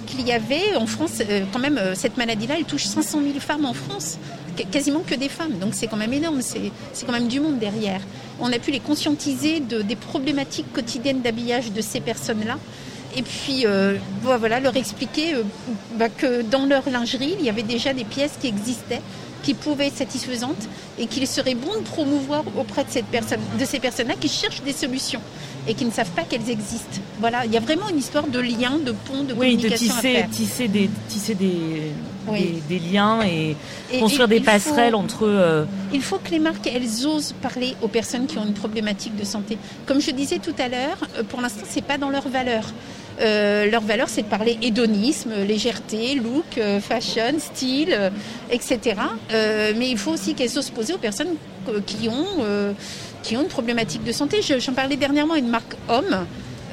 qu'il 0.05 0.21
y 0.27 0.31
avait 0.31 0.75
en 0.75 0.85
France, 0.85 1.21
euh, 1.21 1.43
quand 1.51 1.59
même, 1.59 1.77
euh, 1.77 1.95
cette 1.95 2.17
maladie-là, 2.17 2.55
elle 2.57 2.65
touche 2.65 2.85
500 2.85 3.19
000 3.21 3.39
femmes 3.39 3.65
en 3.65 3.73
France, 3.73 4.17
quasiment 4.71 4.99
que 4.99 5.15
des 5.15 5.29
femmes. 5.29 5.57
Donc 5.59 5.73
c'est 5.73 5.87
quand 5.87 5.97
même 5.97 6.13
énorme, 6.13 6.41
c'est 6.41 6.71
quand 7.05 7.11
même 7.11 7.27
du 7.27 7.39
monde 7.39 7.59
derrière. 7.59 8.01
On 8.39 8.51
a 8.51 8.59
pu 8.59 8.71
les 8.71 8.79
conscientiser 8.79 9.59
de, 9.59 9.81
des 9.81 9.95
problématiques 9.95 10.71
quotidiennes 10.73 11.21
d'habillage 11.21 11.71
de 11.71 11.81
ces 11.81 11.99
personnes-là. 11.99 12.57
Et 13.15 13.21
puis, 13.21 13.65
euh, 13.65 13.95
voilà, 14.21 14.59
leur 14.59 14.75
expliquer 14.75 15.35
bah, 15.95 16.09
que 16.09 16.41
dans 16.41 16.65
leur 16.65 16.89
lingerie, 16.89 17.35
il 17.39 17.45
y 17.45 17.49
avait 17.49 17.63
déjà 17.63 17.93
des 17.93 18.05
pièces 18.05 18.37
qui 18.41 18.47
existaient 18.47 19.01
qui 19.43 19.53
pouvaient 19.53 19.87
être 19.87 19.97
satisfaisantes 19.97 20.67
et 20.97 21.05
qu'il 21.05 21.27
serait 21.27 21.53
bon 21.53 21.75
de 21.75 21.83
promouvoir 21.83 22.43
auprès 22.57 22.83
de, 22.83 22.89
cette 22.89 23.05
personne, 23.05 23.39
de 23.59 23.65
ces 23.65 23.79
personnes-là 23.79 24.15
qui 24.19 24.29
cherchent 24.29 24.63
des 24.63 24.73
solutions 24.73 25.21
et 25.67 25.75
qui 25.75 25.85
ne 25.85 25.91
savent 25.91 26.09
pas 26.11 26.23
qu'elles 26.23 26.49
existent. 26.49 26.99
Voilà, 27.19 27.45
il 27.45 27.51
y 27.51 27.57
a 27.57 27.59
vraiment 27.59 27.87
une 27.89 27.97
histoire 27.97 28.27
de 28.27 28.39
lien, 28.39 28.77
de 28.77 28.91
pont, 28.91 29.23
de 29.23 29.33
oui, 29.33 29.55
communication 29.55 29.95
de 29.95 30.01
tisser, 30.01 30.25
tisser 30.31 30.67
des, 30.67 30.89
tisser 31.07 31.35
des, 31.35 31.93
des, 32.69 32.79
liens 32.79 33.21
et, 33.23 33.55
construire 33.99 34.27
des 34.27 34.39
passerelles 34.39 34.95
entre. 34.95 35.25
Euh, 35.27 35.65
il 35.93 36.01
faut 36.01 36.17
que 36.17 36.31
les 36.31 36.39
marques 36.39 36.67
elles 36.67 37.05
osent 37.05 37.33
parler 37.41 37.75
aux 37.81 37.87
personnes 37.87 38.25
qui 38.27 38.37
ont 38.37 38.45
une 38.45 38.53
problématique 38.53 39.15
de 39.15 39.25
santé. 39.25 39.57
Comme 39.85 40.01
je 40.01 40.11
disais 40.11 40.39
tout 40.39 40.55
à 40.57 40.67
l'heure, 40.67 40.97
euh, 41.17 41.23
pour 41.23 41.41
l'instant 41.41 41.65
c'est 41.67 41.85
pas 41.85 41.97
dans 41.97 42.09
leur 42.09 42.27
valeur. 42.27 42.65
Euh, 43.21 43.69
leur 43.69 43.81
valeur, 43.81 44.09
c'est 44.09 44.23
de 44.23 44.27
parler 44.27 44.57
hédonisme, 44.61 45.33
légèreté, 45.47 46.15
look, 46.15 46.59
fashion, 46.81 47.37
style, 47.39 48.11
etc. 48.51 48.95
mais 49.77 49.89
il 49.89 49.97
faut 49.97 50.11
aussi 50.11 50.33
qu'elles 50.33 50.57
osent 50.57 50.71
poser 50.71 50.93
aux 50.93 50.97
personnes 50.97 51.35
qui 51.85 52.09
ont 52.09 52.73
qui 53.23 53.37
ont 53.37 53.41
une 53.41 53.47
problématique 53.47 54.03
de 54.03 54.11
santé. 54.11 54.41
J'en 54.41 54.73
parlais 54.73 54.97
dernièrement 54.97 55.33
à 55.33 55.37
une 55.37 55.47
marque 55.47 55.75
homme. 55.87 56.25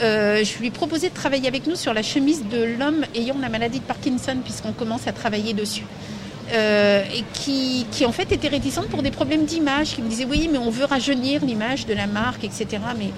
Euh, 0.03 0.43
je 0.45 0.59
lui 0.59 0.71
proposais 0.71 1.11
de 1.11 1.15
travailler 1.15 1.47
avec 1.47 1.67
nous 1.67 1.77
sur 1.77 1.93
la 1.93 2.03
chemise 2.03 2.45
de 2.51 2.63
l'homme 2.79 3.05
ayant 3.15 3.37
la 3.41 3.49
maladie 3.49 3.81
de 3.81 3.85
Parkinson, 3.85 4.37
puisqu'on 4.43 4.73
commence 4.73 5.07
à 5.07 5.13
travailler 5.13 5.53
dessus. 5.53 5.85
Euh, 6.53 7.05
et 7.15 7.23
qui, 7.33 7.87
qui, 7.93 8.05
en 8.05 8.11
fait 8.11 8.33
était 8.33 8.49
réticente 8.49 8.89
pour 8.89 9.03
des 9.03 9.13
problèmes 9.13 9.45
d'image, 9.45 9.95
qui 9.95 10.03
me 10.03 10.09
disait 10.09 10.27
oui 10.29 10.49
mais 10.51 10.59
on 10.59 10.71
veut 10.71 10.85
rajeunir 10.85 11.45
l'image 11.45 11.87
de 11.87 11.95
la 11.95 12.09
marque, 12.09 12.43
etc. 12.43 12.67
Mais 12.99 13.11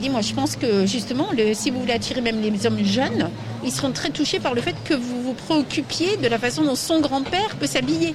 je 0.00 0.22
je 0.28 0.34
pense 0.34 0.56
que 0.56 0.86
justement 0.86 1.28
si 1.52 1.70
vous 1.70 1.80
voulez 1.80 1.92
attirer 1.92 2.20
même 2.20 2.40
les 2.40 2.66
hommes 2.66 2.82
jeunes, 2.84 3.28
ils 3.64 3.72
seront 3.72 3.92
très 3.92 4.10
touchés 4.10 4.40
par 4.40 4.54
le 4.54 4.60
fait 4.62 4.74
que 4.84 4.94
vous 4.94 5.22
vous 5.22 5.34
préoccupiez 5.34 6.16
de 6.16 6.26
la 6.26 6.38
façon 6.38 6.62
dont 6.62 6.74
son 6.74 7.00
grand-père 7.00 7.56
peut 7.60 7.66
s'habiller. 7.66 8.14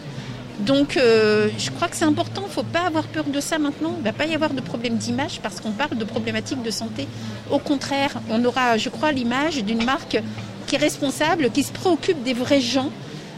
Donc 0.60 0.98
euh, 0.98 1.50
je 1.58 1.70
crois 1.70 1.88
que 1.88 1.96
c'est 1.96 2.06
important, 2.06 2.42
il 2.46 2.50
ne 2.50 2.54
faut 2.54 2.64
pas 2.64 2.82
avoir 2.88 3.04
peur 3.06 3.26
de 3.26 3.40
ça 3.40 3.60
maintenant. 3.60 3.94
Il 3.98 4.00
ne 4.00 4.06
va 4.06 4.14
pas 4.14 4.26
y 4.26 4.34
avoir 4.34 4.54
de 4.54 4.62
problème 4.62 4.98
d'image 4.98 5.40
parce 5.42 5.60
qu'on 5.62 5.72
parle 5.72 5.98
de 5.98 6.04
problématiques 6.04 6.64
de 6.64 6.72
santé. 6.72 7.08
Au 7.52 7.60
contraire, 7.60 8.20
on 8.30 8.44
aura, 8.44 8.78
je 8.78 8.90
crois, 8.90 9.12
l'image 9.12 9.64
d'une 9.64 9.84
marque 9.84 10.20
qui 10.66 10.76
est 10.76 10.80
responsable, 10.80 11.52
qui 11.52 11.62
se 11.62 11.72
préoccupe 11.72 12.24
des 12.24 12.34
vrais 12.34 12.62
gens 12.62 12.90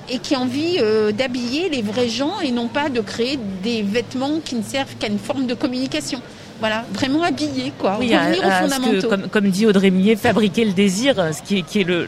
et 0.09 0.19
qui 0.19 0.33
a 0.33 0.39
envie 0.39 0.77
euh, 0.79 1.11
d'habiller 1.11 1.69
les 1.69 1.81
vrais 1.81 2.09
gens 2.09 2.39
et 2.39 2.51
non 2.51 2.67
pas 2.67 2.89
de 2.89 3.01
créer 3.01 3.37
des 3.61 3.81
vêtements 3.81 4.39
qui 4.43 4.55
ne 4.55 4.63
servent 4.63 4.95
qu'à 4.97 5.07
une 5.07 5.19
forme 5.19 5.45
de 5.45 5.53
communication. 5.53 6.21
Voilà, 6.59 6.85
vraiment 6.93 7.23
habillé, 7.23 7.71
quoi. 7.77 7.95
Revenir 7.95 8.43
aux 8.45 8.67
fondamentaux. 8.67 9.27
comme, 9.31 9.49
dit 9.49 9.65
Audrey 9.65 9.89
Millet, 9.91 10.15
fabriquer 10.15 10.65
le 10.65 10.73
désir, 10.73 11.15
ce 11.33 11.41
qui 11.41 11.59
est, 11.59 11.61
qui 11.61 11.81
est 11.81 11.83
le, 11.83 12.07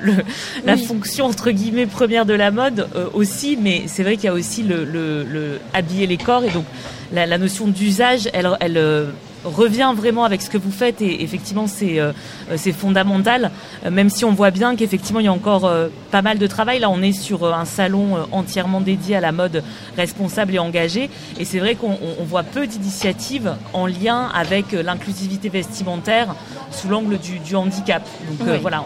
la 0.66 0.78
fonction 0.78 1.26
entre 1.26 1.52
guillemets 1.52 1.86
première 1.86 2.26
de 2.26 2.34
la 2.34 2.52
mode 2.52 2.88
euh, 2.96 3.08
aussi, 3.14 3.58
mais 3.60 3.84
c'est 3.88 4.04
vrai 4.04 4.16
qu'il 4.16 4.26
y 4.26 4.28
a 4.28 4.34
aussi 4.34 4.64
le, 4.64 4.84
le, 4.84 5.60
habiller 5.74 6.08
les 6.08 6.18
corps 6.18 6.44
et 6.44 6.50
donc 6.50 6.66
la, 7.14 7.26
la 7.26 7.38
notion 7.38 7.68
d'usage, 7.68 8.30
elle, 8.34 8.50
elle 8.60 8.78
euh, 8.78 9.06
revient 9.44 9.94
vraiment 9.96 10.24
avec 10.24 10.42
ce 10.42 10.50
que 10.50 10.58
vous 10.58 10.72
faites 10.72 11.02
et 11.02 11.24
effectivement 11.24 11.68
c'est 11.68 12.00
euh, 12.00 12.12
c'est 12.56 12.72
fondamental 12.72 13.52
euh, 13.86 13.92
même 13.92 14.10
si 14.10 14.26
on 14.26 14.32
voit 14.32 14.52
bien 14.52 14.76
qu'effectivement 14.76 15.20
il 15.20 15.26
y 15.26 15.30
a 15.30 15.34
encore 15.34 15.66
euh, 15.66 15.88
pas 16.12 16.22
mal 16.22 16.38
de 16.38 16.48
travail. 16.48 16.80
Là 16.80 16.90
on 16.90 17.02
est 17.02 17.14
sur 17.14 17.54
un 17.54 17.66
salon 17.66 18.28
entièrement 18.32 18.82
dédié 18.82 19.16
à 19.16 19.22
la 19.22 19.32
mode 19.32 19.64
responsable 19.98 20.56
et 20.56 20.60
engagée. 20.60 21.10
Et 21.40 21.46
c'est 21.46 21.60
vrai 21.60 21.76
qu'on 21.76 21.98
voit 22.26 22.44
peu 22.44 22.68
d'initiatives 22.68 23.54
en 23.74 23.88
lien 23.88 24.30
avec 24.34 24.72
l'inclusivité 24.72 25.50
vestimentaire 25.50 26.36
sous 26.72 26.88
l'angle 26.88 27.18
du, 27.18 27.40
du, 27.40 27.56
handicap. 27.56 28.08
Donc 28.30 28.48
voilà 28.62 28.84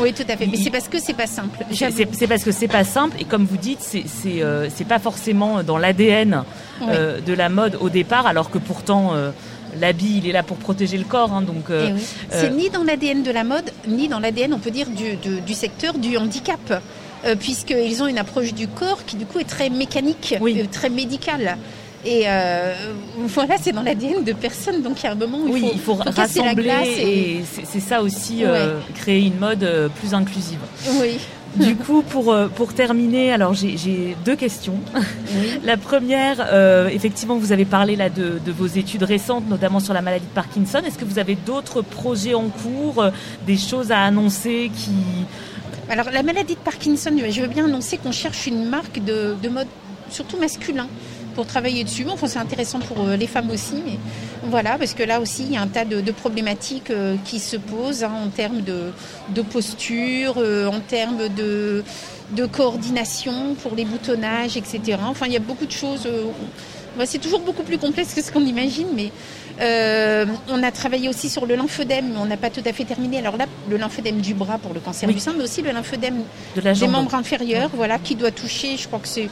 oui 0.00 0.12
tout 0.12 0.24
à 0.28 0.36
fait. 0.36 0.46
Mais 0.46 0.56
c'est 0.56 0.70
parce 0.70 0.88
que 0.88 0.98
c'est 0.98 1.14
pas 1.14 1.26
simple 1.26 1.58
c'est 1.72 2.26
parce 2.26 2.44
que 2.44 2.52
c'est 2.52 2.68
pas 2.68 2.84
simple. 2.84 3.16
Et 3.20 3.24
comme 3.24 3.44
vous 3.44 3.56
dites 3.56 3.80
c'est 3.80 4.04
c'est 4.06 4.84
pas 4.84 4.98
forcément 4.98 5.62
dans 5.62 5.78
l'ADN 5.78 6.44
de 6.80 7.32
la 7.32 7.48
mode 7.48 7.78
au 7.80 7.88
départ 7.88 8.26
alors 8.26 8.50
que 8.50 8.58
pourtant 8.58 9.12
l'habit, 9.80 10.18
il 10.18 10.28
est 10.28 10.32
là 10.32 10.42
pour 10.42 10.56
protéger 10.56 10.98
le 10.98 11.04
corps. 11.04 11.32
Hein, 11.32 11.42
donc, 11.42 11.70
euh, 11.70 11.90
eh 11.96 12.00
c'est 12.30 12.50
ni 12.50 12.70
dans 12.70 12.84
l'ADN 12.84 13.22
de 13.22 13.30
la 13.30 13.44
mode, 13.44 13.70
ni 13.86 14.08
dans 14.08 14.20
l'ADN, 14.20 14.52
on 14.52 14.58
peut 14.58 14.70
dire, 14.70 14.86
du, 14.88 15.16
du 15.40 15.54
secteur 15.54 15.94
du 15.98 16.16
handicap. 16.16 16.82
Euh, 17.24 17.36
puisqu'ils 17.36 18.02
ont 18.02 18.06
une 18.06 18.18
approche 18.18 18.52
du 18.52 18.68
corps 18.68 19.02
qui 19.06 19.16
du 19.16 19.24
coup 19.24 19.38
est 19.38 19.48
très 19.48 19.70
mécanique, 19.70 20.34
euh, 20.38 20.64
très 20.70 20.90
médicale. 20.90 21.56
Et 22.04 22.24
voilà, 23.18 23.56
c'est 23.58 23.72
dans 23.72 23.82
l'ADN 23.82 24.24
de 24.24 24.34
personne, 24.34 24.82
donc 24.82 25.00
il 25.00 25.04
y 25.04 25.06
a 25.06 25.12
un 25.12 25.14
moment 25.14 25.38
où 25.38 25.56
il 25.56 25.80
faut, 25.80 25.94
rassembler 25.94 26.70
et, 26.98 27.40
c'est 27.64 27.80
ça 27.80 28.02
aussi, 28.02 28.44
créer 28.94 29.22
une 29.22 29.38
mode 29.38 29.90
plus 29.98 30.12
inclusive. 30.12 30.58
Oui 31.00 31.18
du 31.56 31.76
coup, 31.76 32.02
pour, 32.02 32.32
euh, 32.32 32.48
pour 32.48 32.74
terminer, 32.74 33.32
alors 33.32 33.54
j'ai 33.54 34.16
deux 34.24 34.36
questions. 34.36 34.78
La 35.64 35.76
première, 35.76 36.48
euh, 36.52 36.88
effectivement, 36.88 37.36
vous 37.36 37.52
avez 37.52 37.64
parlé 37.64 37.96
là 37.96 38.08
de, 38.08 38.38
de, 38.44 38.52
vos 38.52 38.66
études 38.66 39.04
récentes, 39.04 39.48
notamment 39.48 39.80
sur 39.80 39.94
la 39.94 40.02
maladie 40.02 40.26
de 40.26 40.34
Parkinson. 40.34 40.80
Est-ce 40.84 40.98
que 40.98 41.04
vous 41.04 41.18
avez 41.18 41.34
d'autres 41.34 41.82
projets 41.82 42.34
en 42.34 42.48
cours, 42.48 43.02
euh, 43.02 43.10
des 43.46 43.56
choses 43.56 43.92
à 43.92 44.00
annoncer 44.00 44.70
qui... 44.74 44.92
Alors 45.90 46.10
la 46.10 46.22
maladie 46.22 46.54
de 46.54 46.60
Parkinson, 46.60 47.10
je 47.28 47.40
veux 47.42 47.46
bien 47.46 47.66
annoncer 47.66 47.98
qu'on 47.98 48.12
cherche 48.12 48.46
une 48.46 48.64
marque 48.64 49.04
de, 49.04 49.34
de 49.42 49.48
mode 49.50 49.66
surtout 50.10 50.38
masculin 50.38 50.88
pour 51.34 51.46
travailler 51.46 51.84
dessus. 51.84 52.06
Enfin, 52.08 52.26
c'est 52.26 52.38
intéressant 52.38 52.78
pour 52.78 53.00
euh, 53.00 53.16
les 53.16 53.26
femmes 53.26 53.50
aussi, 53.50 53.82
mais 53.84 53.98
voilà, 54.44 54.78
parce 54.78 54.94
que 54.94 55.02
là 55.02 55.20
aussi, 55.20 55.42
il 55.44 55.52
y 55.52 55.56
a 55.56 55.62
un 55.62 55.66
tas 55.66 55.84
de, 55.84 56.12
problématiques 56.12 56.90
euh, 56.90 57.16
qui 57.24 57.38
se 57.38 57.56
posent 57.56 58.04
hein, 58.04 58.12
en 58.24 58.28
termes 58.28 58.62
de, 58.62 59.42
posture, 59.42 60.34
euh, 60.38 60.66
en 60.66 60.80
termes 60.80 61.28
de, 61.28 61.82
de, 62.32 62.46
coordination 62.46 63.54
pour 63.62 63.74
les 63.74 63.84
boutonnages, 63.84 64.56
etc. 64.56 64.98
Enfin, 65.06 65.26
il 65.26 65.32
y 65.32 65.36
a 65.36 65.40
beaucoup 65.40 65.66
de 65.66 65.72
choses. 65.72 66.08
c'est 67.04 67.18
toujours 67.18 67.40
beaucoup 67.40 67.64
plus 67.64 67.78
complexe 67.78 68.14
que 68.14 68.22
ce 68.22 68.30
qu'on 68.30 68.46
imagine, 68.46 68.88
mais 68.94 69.10
on 70.48 70.62
a 70.62 70.70
travaillé 70.70 71.08
aussi 71.08 71.28
sur 71.28 71.46
le 71.46 71.56
lymphodème, 71.56 72.12
mais 72.12 72.18
on 72.18 72.26
n'a 72.26 72.36
pas 72.36 72.50
tout 72.50 72.62
à 72.64 72.72
fait 72.72 72.84
terminé. 72.84 73.18
Alors 73.18 73.36
là, 73.36 73.46
le 73.68 73.76
lymphodème 73.76 74.20
du 74.20 74.34
bras 74.34 74.58
pour 74.58 74.72
le 74.72 74.80
cancer 74.80 75.08
du 75.08 75.18
sein, 75.18 75.34
mais 75.36 75.44
aussi 75.44 75.62
le 75.62 75.72
lymphodème 75.72 76.22
des 76.56 76.88
membres 76.88 77.14
inférieurs, 77.14 77.70
voilà, 77.74 77.98
qui 77.98 78.14
doit 78.14 78.30
toucher, 78.30 78.76
je 78.76 78.86
crois 78.86 79.00
que 79.00 79.08
c'est 79.08 79.28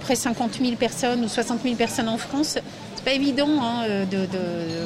près 0.00 0.16
50 0.16 0.58
000 0.60 0.76
personnes 0.76 1.24
ou 1.24 1.28
60 1.28 1.62
000 1.62 1.74
personnes 1.74 2.08
en 2.08 2.18
France. 2.18 2.58
C'est 2.94 3.04
pas 3.04 3.12
évident 3.12 3.48
hein, 3.62 3.84
de, 4.10 4.26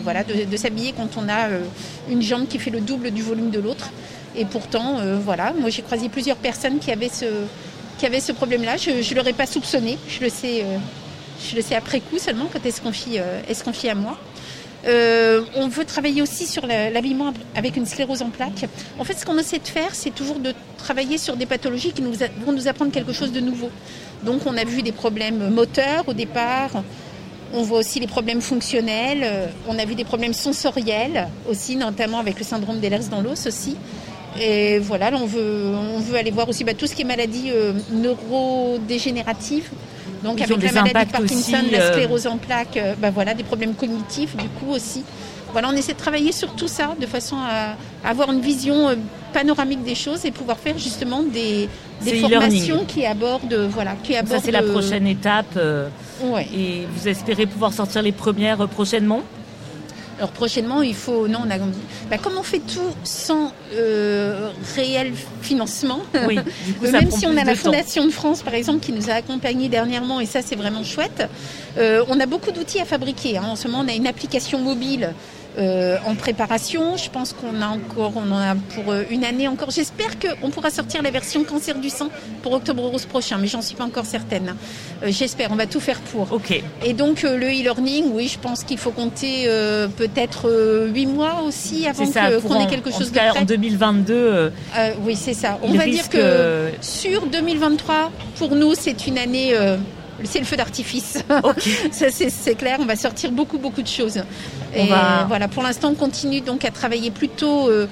voilà, 0.03 0.25
de, 0.25 0.57
s'habiller 0.57 0.93
quand 0.97 1.17
on 1.17 1.29
a 1.29 1.49
euh, 1.49 1.61
une 2.09 2.23
jambe 2.23 2.47
qui 2.49 2.59
fait 2.59 2.71
le 2.71 2.81
double 2.81 3.11
du 3.11 3.23
volume 3.23 3.51
de 3.51 3.61
l'autre. 3.61 3.91
Et 4.37 4.45
pourtant, 4.45 4.99
euh, 4.99 5.19
voilà, 5.23 5.53
moi 5.59 5.71
j'ai 5.71 5.83
croisé 5.83 6.09
plusieurs 6.09 6.37
personnes 6.37 6.79
qui 6.79 6.91
avaient 6.91 7.09
ce, 7.09 7.27
qui 7.99 8.21
ce 8.21 8.33
problème-là. 8.33 8.77
Je 8.77 8.91
ne 8.91 9.15
l'aurais 9.15 9.33
pas 9.33 9.47
soupçonné. 9.47 9.99
Je 10.09 10.21
le 10.21 10.29
sais, 10.29 10.63
euh, 10.63 10.79
je 11.49 11.57
le 11.57 11.63
sais 11.63 11.75
après 11.75 12.01
coup 12.01 12.19
seulement 12.19 12.47
quand 12.53 12.61
elle 12.65 12.73
se 12.73 12.81
confie, 12.81 13.17
elle 13.17 13.57
se 13.57 13.89
à 13.89 13.95
moi. 13.95 14.19
On 14.87 15.69
veut 15.69 15.85
travailler 15.85 16.23
aussi 16.23 16.47
sur 16.47 16.67
l'habillement 16.67 17.33
avec 17.55 17.77
une 17.77 17.87
sclérose 17.87 18.23
en 18.23 18.31
plaques. 18.31 18.67
En 18.99 19.05
fait, 19.05 19.15
ce 19.15 19.25
qu'on 19.25 19.39
essaie 19.39 19.59
de 19.59 19.69
faire, 19.69 19.95
c'est 19.95 20.15
toujours 20.15 20.39
de 20.39 20.55
travailler 20.79 21.19
sur 21.19 21.37
des 21.37 21.47
pathologies 21.47 21.93
qui 21.93 22.03
vont 22.03 22.53
nous 22.53 22.69
apprendre 22.69 22.93
quelque 22.93 23.13
chose 23.13 23.33
de 23.33 23.41
nouveau. 23.41 23.71
Donc 24.25 24.43
on 24.47 24.57
a 24.57 24.65
vu 24.65 24.83
des 24.83 24.93
problèmes 24.93 25.51
moteurs 25.51 26.05
au 26.09 26.13
départ, 26.13 26.83
on 27.53 27.63
voit 27.63 27.79
aussi 27.79 28.01
les 28.01 28.07
problèmes 28.07 28.41
fonctionnels, 28.41 29.51
on 29.67 29.79
a 29.79 29.85
vu 29.85 29.95
des 29.95 30.05
problèmes 30.05 30.35
sensoriels 30.35 31.29
aussi, 31.49 31.77
notamment 31.77 32.19
avec 32.19 32.39
le 32.39 32.45
syndrome 32.45 32.81
d'Ehlers 32.81 33.09
dans 33.11 33.23
l'os 33.23 33.47
aussi. 33.47 33.77
Et 34.39 34.79
voilà, 34.79 35.11
on 35.15 35.27
veut, 35.27 35.75
on 35.97 35.99
veut 35.99 36.17
aller 36.17 36.31
voir 36.31 36.49
aussi 36.49 36.63
bah, 36.63 36.75
tout 36.75 36.87
ce 36.87 36.95
qui 36.95 37.03
est 37.03 37.07
maladie 37.07 37.51
euh, 37.51 37.73
neurodégénérative. 37.91 39.69
Donc 40.23 40.41
avec 40.41 40.63
la 40.63 40.73
maladie 40.73 41.07
de 41.07 41.13
Parkinson, 41.13 41.59
la 41.71 41.79
euh, 41.79 41.93
sclérose 41.93 42.27
en 42.27 42.37
plaques, 42.37 42.77
euh, 42.77 42.95
bah, 42.99 43.11
voilà, 43.11 43.35
des 43.35 43.45
problèmes 43.45 43.75
cognitifs 43.75 44.37
du 44.37 44.49
coup 44.49 44.71
aussi. 44.71 45.05
Voilà, 45.53 45.69
on 45.69 45.73
essaie 45.73 45.95
de 45.95 45.99
travailler 45.99 46.31
sur 46.31 46.55
tout 46.55 46.69
ça 46.69 46.95
de 47.01 47.07
façon 47.07 47.37
à 47.37 47.75
avoir 48.09 48.31
une 48.31 48.41
vision 48.41 48.97
panoramique 49.33 49.83
des 49.83 49.97
choses 49.97 50.25
et 50.25 50.31
pouvoir 50.31 50.59
faire 50.59 50.79
justement 50.79 51.25
des, 51.25 51.69
formations 52.21 52.85
qui 52.85 53.05
abordent, 53.05 53.69
voilà, 53.69 53.97
qui 54.03 54.15
abordent. 54.15 54.39
Ça 54.39 54.45
c'est 54.45 54.53
la 54.53 54.63
prochaine 54.63 55.09
étape. 55.09 55.57
Euh, 55.57 55.89
et 56.55 56.87
vous 56.95 57.09
espérez 57.09 57.47
pouvoir 57.47 57.73
sortir 57.73 58.03
les 58.03 58.13
premières 58.13 58.69
prochainement 58.69 59.23
Alors 60.21 60.33
prochainement, 60.33 60.83
il 60.83 60.95
faut. 60.95 61.29
Non, 61.29 61.41
on 61.47 61.51
a. 61.51 61.57
Bah, 62.11 62.19
comme 62.23 62.35
on 62.39 62.43
fait 62.43 62.59
tout 62.59 62.93
sans 63.05 63.53
euh, 63.73 64.51
réel 64.77 65.15
financement, 65.41 66.01
Oui, 66.29 66.39
du 66.67 66.75
coup, 66.75 66.85
ça 66.85 66.93
même 66.93 67.11
si 67.11 67.27
on 67.27 67.31
a 67.39 67.43
la 67.45 67.55
temps. 67.55 67.63
Fondation 67.73 68.05
de 68.05 68.11
France, 68.11 68.43
par 68.43 68.53
exemple, 68.53 68.81
qui 68.81 68.93
nous 68.93 69.09
a 69.09 69.15
accompagnés 69.15 69.71
dernièrement, 69.71 70.21
et 70.21 70.27
ça 70.27 70.43
c'est 70.43 70.57
vraiment 70.57 70.85
chouette, 70.85 71.27
euh, 71.79 72.05
on 72.09 72.21
a 72.21 72.27
beaucoup 72.27 72.51
d'outils 72.53 72.81
à 72.81 72.85
fabriquer. 72.85 73.39
hein. 73.39 73.45
En 73.49 73.57
ce 73.57 73.67
moment, 73.67 73.83
on 73.83 73.89
a 73.89 73.95
une 73.95 74.07
application 74.07 74.59
mobile 74.59 75.15
euh, 75.61 75.97
en 76.07 76.15
préparation. 76.15 76.97
Je 76.97 77.11
pense 77.11 77.33
qu'on 77.33 77.61
a 77.61 77.67
encore, 77.69 78.13
on 78.17 78.31
en 78.33 78.39
a 78.39 78.55
pour 78.75 78.93
euh, 78.93 79.03
une 79.11 79.25
année 79.25 79.47
encore. 79.47 79.71
J'espère 79.71 80.13
qu'on 80.19 80.51
pourra 80.51 80.71
sortir 80.71 81.03
la 81.03 81.11
version 81.11 81.45
cancer 81.45 81.77
du 81.79 81.91
sang 81.91 82.09
pour 82.43 82.53
Octobre 82.53 82.83
Rose 82.83 83.05
prochain, 83.07 83.37
mais 83.39 83.47
j'en 83.47 83.63
suis 83.63 83.77
pas 83.77 83.85
encore 83.85 84.07
certaine. 84.07 84.57
Euh, 85.03 85.09
J'espère, 85.11 85.51
on 85.53 85.57
va 85.57 85.67
tout 85.67 85.81
faire 85.81 86.01
pour. 86.01 86.33
Ok. 86.33 86.63
Et 86.85 86.93
donc 86.95 87.23
le 87.23 87.37
e-learning, 87.47 88.07
oui, 88.13 88.29
je 88.29 88.39
pense 88.39 88.65
qu'il 88.65 88.79
faut 88.79 88.91
compter 88.91 89.45
euh, 89.47 89.87
peut-être 89.89 90.89
huit 90.95 91.07
mois 91.07 91.43
aussi 91.47 91.87
avant 91.87 92.05
qu'on 92.41 92.55
en- 92.55 92.61
ait 92.61 92.67
quelque 92.71 92.89
en 92.89 92.99
chose 92.99 93.09
tout 93.09 93.15
de 93.15 93.19
prêt. 93.19 93.39
en 93.39 93.45
2022, 93.45 94.15
euh, 94.15 94.51
Euh, 94.79 94.91
oui, 95.05 95.15
c'est 95.17 95.35
ça. 95.35 95.59
On 95.63 95.73
va 95.73 95.85
dire 95.85 96.09
que 96.09 96.71
sur 96.81 97.27
2023, 97.27 98.11
pour 98.39 98.55
nous, 98.55 98.75
c'est 98.75 99.07
une 99.07 99.19
année, 99.19 99.53
c'est 100.25 100.39
le 100.39 100.45
feu 100.45 100.57
d'artifice. 100.57 101.19
Ça, 101.93 102.07
c'est 102.11 102.55
clair. 102.55 102.79
On 102.81 102.85
va 102.87 102.97
sortir 102.97 103.31
beaucoup, 103.33 103.59
beaucoup 103.59 103.83
de 103.83 103.89
choses. 103.89 104.23
On 104.75 104.85
Et 104.85 104.89
va- 104.89 105.25
voilà, 105.29 105.49
pour 105.49 105.63
l'instant, 105.63 105.89
on 105.91 105.95
continue 105.95 106.41
donc 106.41 106.65
à 106.65 106.71
travailler 106.71 107.11
plutôt. 107.11 107.69
euh, 107.69 107.87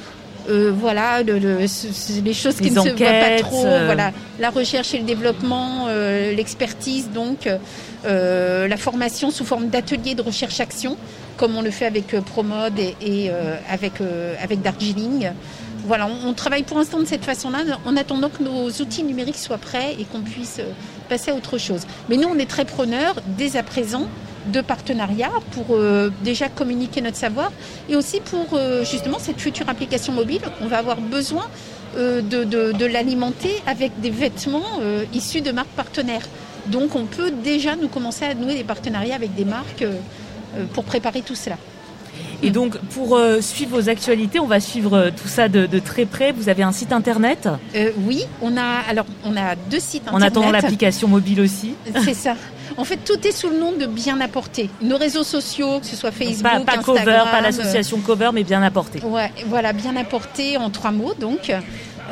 euh, 0.50 0.72
voilà, 0.74 1.22
le- 1.22 1.38
le- 1.38 1.58
les 1.58 2.32
choses 2.34 2.56
qui 2.56 2.64
Les 2.64 2.70
ne 2.70 2.80
se 2.80 2.88
voient 2.88 2.96
pas 2.96 3.38
trop. 3.42 3.66
euh. 3.66 3.84
Voilà, 3.84 4.12
la 4.40 4.48
recherche 4.48 4.94
et 4.94 4.98
le 4.98 5.04
développement, 5.04 5.86
euh, 5.88 6.32
l'expertise, 6.34 7.10
donc 7.12 7.46
la 8.04 8.76
formation 8.78 9.30
sous 9.30 9.44
forme 9.44 9.68
d'ateliers 9.68 10.14
de 10.14 10.22
recherche-action, 10.22 10.96
comme 11.36 11.56
on 11.56 11.62
le 11.62 11.70
fait 11.70 11.84
avec 11.86 12.18
Promode 12.24 12.78
et, 12.78 12.94
et, 13.02 13.30
avec 13.70 13.94
avec 14.42 14.62
Darjeeling. 14.62 15.30
Voilà, 15.86 16.06
on, 16.06 16.28
on 16.30 16.32
travaille 16.34 16.62
pour 16.64 16.78
l'instant 16.78 16.98
de 16.98 17.04
cette 17.06 17.24
façon-là, 17.24 17.58
en 17.86 17.96
attendant 17.96 18.28
que 18.30 18.42
nos 18.42 18.68
outils 18.70 19.02
numériques 19.02 19.38
soient 19.38 19.58
prêts 19.58 19.96
et 19.98 20.04
qu'on 20.04 20.20
puisse 20.20 20.60
passer 21.08 21.30
à 21.30 21.34
autre 21.34 21.58
chose. 21.58 21.82
Mais 22.08 22.16
nous, 22.16 22.28
on 22.28 22.38
est 22.38 22.48
très 22.48 22.64
preneurs 22.64 23.16
dès 23.26 23.56
à 23.56 23.62
présent 23.62 24.06
de 24.46 24.60
partenariats 24.60 25.32
pour 25.52 25.66
euh, 25.76 26.10
déjà 26.22 26.48
communiquer 26.48 27.00
notre 27.00 27.16
savoir 27.16 27.50
et 27.88 27.96
aussi 27.96 28.20
pour 28.20 28.46
euh, 28.54 28.84
justement 28.84 29.18
cette 29.18 29.40
future 29.40 29.68
application 29.68 30.12
mobile. 30.12 30.40
On 30.62 30.66
va 30.68 30.78
avoir 30.78 31.00
besoin 31.00 31.46
euh, 31.96 32.22
de, 32.22 32.44
de- 32.44 32.86
l'alimenter 32.86 33.62
avec 33.66 34.00
des 34.00 34.10
vêtements 34.10 34.80
issus 35.12 35.40
de 35.42 35.50
marques 35.52 35.68
partenaires. 35.76 36.26
Donc 36.66 36.94
on 36.94 37.04
peut 37.04 37.30
déjà 37.30 37.76
nous 37.76 37.88
commencer 37.88 38.24
à 38.24 38.34
nouer 38.34 38.54
des 38.54 38.64
partenariats 38.64 39.14
avec 39.16 39.34
des 39.34 39.44
marques 39.44 39.84
pour 40.72 40.84
préparer 40.84 41.20
tout 41.22 41.34
cela. 41.34 41.56
Et 42.42 42.50
donc, 42.50 42.78
pour 42.90 43.16
euh, 43.16 43.40
suivre 43.40 43.80
vos 43.80 43.88
actualités, 43.88 44.38
on 44.38 44.46
va 44.46 44.60
suivre 44.60 44.96
euh, 44.96 45.10
tout 45.10 45.28
ça 45.28 45.48
de, 45.48 45.66
de 45.66 45.78
très 45.78 46.06
près. 46.06 46.32
Vous 46.32 46.48
avez 46.48 46.62
un 46.62 46.72
site 46.72 46.92
internet? 46.92 47.48
Euh, 47.74 47.90
oui, 48.06 48.24
on 48.42 48.56
a 48.56 48.82
alors 48.88 49.06
on 49.24 49.36
a 49.36 49.56
deux 49.70 49.80
sites 49.80 50.04
en 50.04 50.16
internet. 50.16 50.30
attendant 50.30 50.50
l'application 50.52 51.08
mobile 51.08 51.40
aussi. 51.40 51.74
C'est 52.04 52.14
ça. 52.14 52.36
En 52.76 52.84
fait, 52.84 52.98
tout 52.98 53.26
est 53.26 53.32
sous 53.32 53.48
le 53.48 53.58
nom 53.58 53.72
de 53.72 53.86
Bien 53.86 54.20
Apporté. 54.20 54.70
Nos 54.82 54.98
réseaux 54.98 55.24
sociaux, 55.24 55.80
que 55.80 55.86
ce 55.86 55.96
soit 55.96 56.12
Facebook, 56.12 56.42
pas 56.42 56.60
pas 56.60 56.78
Instagram, 56.78 56.98
cover, 56.98 57.22
pas 57.30 57.40
l'association 57.40 57.98
cover, 57.98 58.30
mais 58.32 58.44
bien 58.44 58.62
apporté. 58.62 59.00
Ouais, 59.00 59.32
voilà, 59.46 59.72
bien 59.72 59.96
apporté 59.96 60.56
en 60.58 60.70
trois 60.70 60.92
mots 60.92 61.14
donc. 61.18 61.52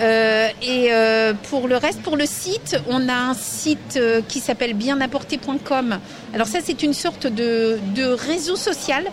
Euh, 0.01 0.49
et 0.63 0.89
euh, 0.91 1.33
pour 1.49 1.69
le 1.69 1.77
reste, 1.77 2.03
pour 2.03 2.17
le 2.17 2.27
site, 2.27 2.79
on 2.89 3.09
a 3.09 3.15
un 3.15 3.35
site 3.35 3.97
euh, 3.97 4.21
qui 4.27 4.41
s'appelle 4.41 4.75
bienapporté.com. 4.75 5.99
Alors 6.35 6.47
ça, 6.47 6.59
c'est 6.63 6.83
une 6.83 6.93
sorte 6.93 7.27
de, 7.27 7.79
de 7.95 8.05
réseau 8.05 8.57
social 8.57 9.05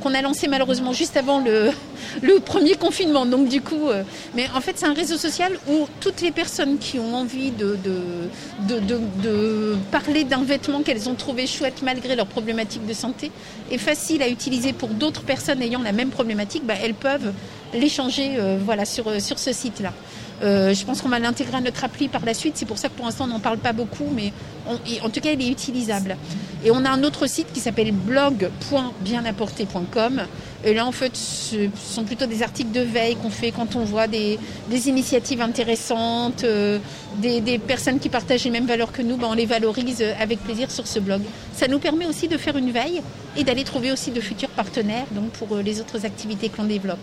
qu'on 0.00 0.14
a 0.14 0.22
lancé 0.22 0.48
malheureusement 0.48 0.92
juste 0.92 1.16
avant 1.16 1.40
le, 1.40 1.70
premier 2.44 2.74
confinement. 2.74 3.26
Donc 3.26 3.48
du 3.48 3.60
coup, 3.60 3.88
euh, 3.88 4.02
mais 4.34 4.46
en 4.54 4.60
fait, 4.60 4.72
c'est 4.76 4.86
un 4.86 4.94
réseau 4.94 5.16
social 5.16 5.52
où 5.68 5.86
toutes 6.00 6.20
les 6.22 6.30
personnes 6.30 6.78
qui 6.78 6.98
ont 6.98 7.14
envie 7.14 7.50
de, 7.52 7.76
parler 9.90 10.24
d'un 10.24 10.42
vêtement 10.42 10.82
qu'elles 10.82 11.08
ont 11.08 11.14
trouvé 11.14 11.46
chouette 11.46 11.82
malgré 11.82 12.16
leurs 12.16 12.26
problématiques 12.26 12.86
de 12.86 12.94
santé 12.94 13.30
est 13.70 13.78
facile 13.78 14.22
à 14.22 14.28
utiliser 14.28 14.72
pour 14.72 14.88
d'autres 14.88 15.22
personnes 15.22 15.62
ayant 15.62 15.82
la 15.82 15.92
même 15.92 16.10
problématique, 16.10 16.64
bah, 16.64 16.74
elles 16.82 16.94
peuvent 16.94 17.32
l'échanger 17.74 18.36
euh, 18.38 18.58
sur 18.84 19.38
ce 19.38 19.52
site-là. 19.52 19.92
Euh, 20.42 20.72
je 20.72 20.84
pense 20.84 21.02
qu'on 21.02 21.08
va 21.08 21.18
l'intégrer 21.18 21.56
à 21.58 21.60
notre 21.60 21.82
appli 21.84 22.08
par 22.08 22.24
la 22.24 22.32
suite. 22.34 22.56
C'est 22.56 22.66
pour 22.66 22.78
ça 22.78 22.88
que 22.88 22.94
pour 22.94 23.04
l'instant 23.04 23.24
on 23.24 23.28
n'en 23.28 23.40
parle 23.40 23.58
pas 23.58 23.72
beaucoup, 23.72 24.06
mais 24.14 24.32
en 24.66 25.10
tout 25.10 25.20
cas 25.20 25.32
il 25.32 25.42
est 25.42 25.50
utilisable. 25.50 26.16
Et 26.64 26.70
on 26.70 26.84
a 26.84 26.90
un 26.90 27.02
autre 27.04 27.26
site 27.26 27.52
qui 27.52 27.60
s'appelle 27.60 27.92
blog.bienapporté.com. 27.92 30.22
Et 30.64 30.74
là 30.74 30.86
en 30.86 30.92
fait 30.92 31.16
ce 31.16 31.68
sont 31.76 32.04
plutôt 32.04 32.26
des 32.26 32.42
articles 32.42 32.72
de 32.72 32.80
veille 32.80 33.16
qu'on 33.16 33.30
fait 33.30 33.50
quand 33.50 33.76
on 33.76 33.84
voit 33.84 34.06
des, 34.06 34.38
initiatives 34.86 35.40
intéressantes, 35.40 36.44
euh, 36.44 36.78
des, 37.18 37.58
personnes 37.58 37.98
qui 37.98 38.08
partagent 38.08 38.44
les 38.44 38.50
mêmes 38.50 38.66
valeurs 38.66 38.92
que 38.92 39.02
nous, 39.02 39.16
ben, 39.16 39.26
on 39.30 39.34
les 39.34 39.46
valorise 39.46 40.04
avec 40.18 40.38
plaisir 40.40 40.70
sur 40.70 40.86
ce 40.86 41.00
blog. 41.00 41.22
Ça 41.54 41.68
nous 41.68 41.78
permet 41.78 42.06
aussi 42.06 42.28
de 42.28 42.38
faire 42.38 42.56
une 42.56 42.70
veille 42.70 43.02
et 43.36 43.44
d'aller 43.44 43.64
trouver 43.64 43.92
aussi 43.92 44.10
de 44.10 44.20
futurs 44.20 44.48
partenaires 44.50 45.06
donc 45.12 45.30
pour 45.32 45.56
euh, 45.56 45.62
les 45.62 45.80
autres 45.80 46.06
activités 46.06 46.48
que 46.48 46.58
l'on 46.58 46.64
développe. 46.64 46.98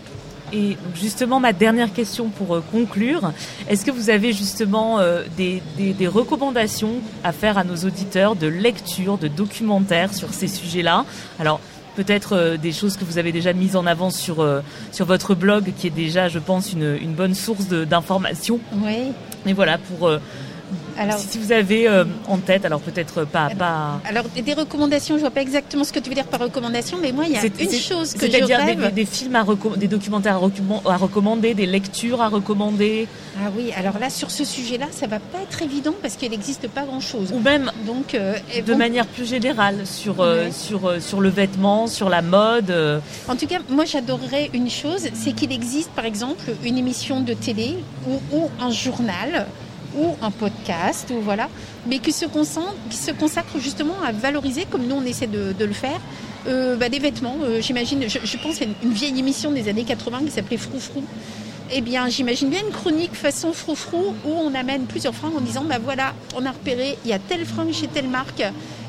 Et 0.52 0.76
justement, 0.94 1.40
ma 1.40 1.52
dernière 1.52 1.92
question 1.92 2.28
pour 2.28 2.56
euh, 2.56 2.62
conclure, 2.72 3.32
est-ce 3.68 3.84
que 3.84 3.90
vous 3.90 4.10
avez 4.10 4.32
justement 4.32 4.98
euh, 4.98 5.24
des, 5.36 5.62
des- 5.76 5.92
des 5.92 6.06
recommandations 6.06 6.94
à 7.24 7.32
faire 7.32 7.58
à 7.58 7.64
nos 7.64 7.76
auditeurs 7.76 8.34
de 8.36 8.46
lecture, 8.46 9.18
de 9.18 9.28
documentaires 9.28 10.14
sur 10.14 10.32
ces 10.32 10.48
sujets-là? 10.48 11.04
Alors, 11.38 11.60
peut-être 11.96 12.34
euh, 12.36 12.56
des 12.56 12.72
choses 12.72 12.96
que 12.96 13.04
vous 13.04 13.18
avez 13.18 13.32
déjà 13.32 13.52
mises 13.52 13.76
en 13.76 13.84
avant 13.86 14.10
sur, 14.10 14.40
euh, 14.40 14.60
sur 14.92 15.04
votre 15.04 15.34
blog, 15.34 15.72
qui 15.76 15.86
est 15.88 15.90
déjà, 15.90 16.28
je 16.28 16.38
pense, 16.38 16.72
une, 16.72 16.96
une 17.00 17.12
bonne 17.12 17.34
source 17.34 17.66
d'informations. 17.68 18.60
Oui. 18.84 19.12
Mais 19.44 19.52
voilà, 19.52 19.78
pour... 19.78 20.08
euh, 20.98 21.02
Alors, 21.02 21.18
si 21.18 21.38
vous 21.38 21.52
avez 21.52 21.88
euh, 21.88 22.04
en 22.28 22.38
tête, 22.38 22.64
alors 22.64 22.80
peut-être 22.80 23.24
pas... 23.24 23.50
pas 23.50 24.00
Alors, 24.08 24.24
des 24.24 24.54
recommandations, 24.54 25.14
je 25.16 25.20
vois 25.20 25.30
pas 25.30 25.42
exactement 25.42 25.84
ce 25.84 25.92
que 25.92 25.98
tu 26.00 26.08
veux 26.08 26.14
dire 26.14 26.26
par 26.26 26.40
recommandation, 26.40 26.98
mais 27.00 27.12
moi, 27.12 27.24
il 27.26 27.32
y 27.32 27.36
a 27.36 27.40
C'est- 27.40 27.62
une 27.62 27.70
chose 27.72 28.12
que 28.14 28.26
je 28.26 28.30
C'est-à-dire 28.32 28.58
des, 28.58 28.64
rêve. 28.64 28.80
des- 28.86 28.90
des 28.90 29.04
films, 29.06 29.36
à 29.36 29.44
des 29.76 29.88
documentaires 29.88 30.36
à, 30.36 30.38
recommand- 30.38 30.82
à 30.86 30.96
recommander, 30.96 31.54
des 31.54 31.66
lectures 31.66 32.20
à 32.20 32.28
recommander, 32.28 33.06
Ah 33.40 33.50
oui, 33.56 33.70
alors 33.76 33.98
là, 34.00 34.10
sur 34.10 34.30
ce 34.32 34.44
sujet-là, 34.44 34.86
ça 34.90 35.06
va 35.06 35.20
pas 35.20 35.38
être 35.42 35.62
évident 35.62 35.94
parce 36.02 36.16
qu'il 36.16 36.30
n'existe 36.30 36.66
pas 36.68 36.82
grand-chose. 36.82 37.30
ou 37.32 37.38
même 37.38 37.70
Donc, 37.86 38.14
euh, 38.14 38.34
de 38.66 38.72
bon, 38.72 38.78
manière 38.78 39.06
plus 39.06 39.26
générale 39.28 39.86
sur, 39.86 40.20
euh, 40.20 40.46
Ouais. 40.46 40.50
sur, 40.52 40.86
euh, 40.88 40.98
sur 41.00 41.20
le 41.20 41.28
vêtement, 41.28 41.86
sur 41.86 42.08
la 42.08 42.20
mode. 42.22 42.70
euh, 42.70 42.98
en 43.28 43.36
tout 43.36 43.46
cas, 43.46 43.58
moi, 43.68 43.84
j'adorerais 43.84 44.50
une 44.54 44.68
chose, 44.70 45.06
c'est 45.14 45.32
qu'il 45.32 45.52
existe, 45.52 45.90
par 45.90 46.04
exemple, 46.04 46.44
une 46.64 46.78
émission 46.78 47.20
de 47.20 47.32
télé 47.34 47.76
ou, 48.08 48.14
ou 48.36 48.50
un 48.60 48.70
journal 48.70 49.46
ou 49.96 50.16
un 50.22 50.30
podcast, 50.30 51.10
ou 51.10 51.20
voilà, 51.20 51.48
mais 51.86 51.98
qui 51.98 52.12
se, 52.12 52.26
consacre 52.26 53.58
justement 53.58 53.94
à 54.04 54.12
valoriser, 54.12 54.66
comme 54.70 54.86
nous 54.86 54.96
on 54.96 55.04
essaie 55.04 55.26
de, 55.26 55.54
le 55.58 55.72
faire, 55.72 56.00
euh, 56.46 56.76
bah, 56.76 56.88
des 56.88 56.98
vêtements. 56.98 57.36
Euh, 57.42 57.60
J'imagine, 57.60 58.04
je, 58.08 58.36
pense 58.38 58.60
à 58.60 58.64
une, 58.64 58.74
une 58.82 58.92
vieille 58.92 59.18
émission 59.18 59.50
des 59.50 59.68
années 59.68 59.84
80 59.84 60.20
qui 60.26 60.30
s'appelait 60.30 60.56
Froufrou. 60.56 61.02
Eh 61.70 61.82
bien, 61.82 62.08
j'imagine 62.08 62.48
bien 62.48 62.60
une 62.60 62.72
chronique 62.72 63.14
façon 63.14 63.52
froufrou 63.52 64.14
où 64.24 64.30
on 64.30 64.54
amène 64.54 64.86
plusieurs 64.86 65.14
fringues 65.14 65.36
en 65.36 65.40
disant, 65.42 65.64
bah 65.64 65.76
voilà, 65.82 66.14
on 66.34 66.46
a 66.46 66.50
repéré, 66.50 66.96
il 67.04 67.10
y 67.10 67.12
a 67.12 67.18
telle 67.18 67.44
fringue 67.44 67.74
chez 67.74 67.88
telle 67.88 68.08
marque 68.08 68.42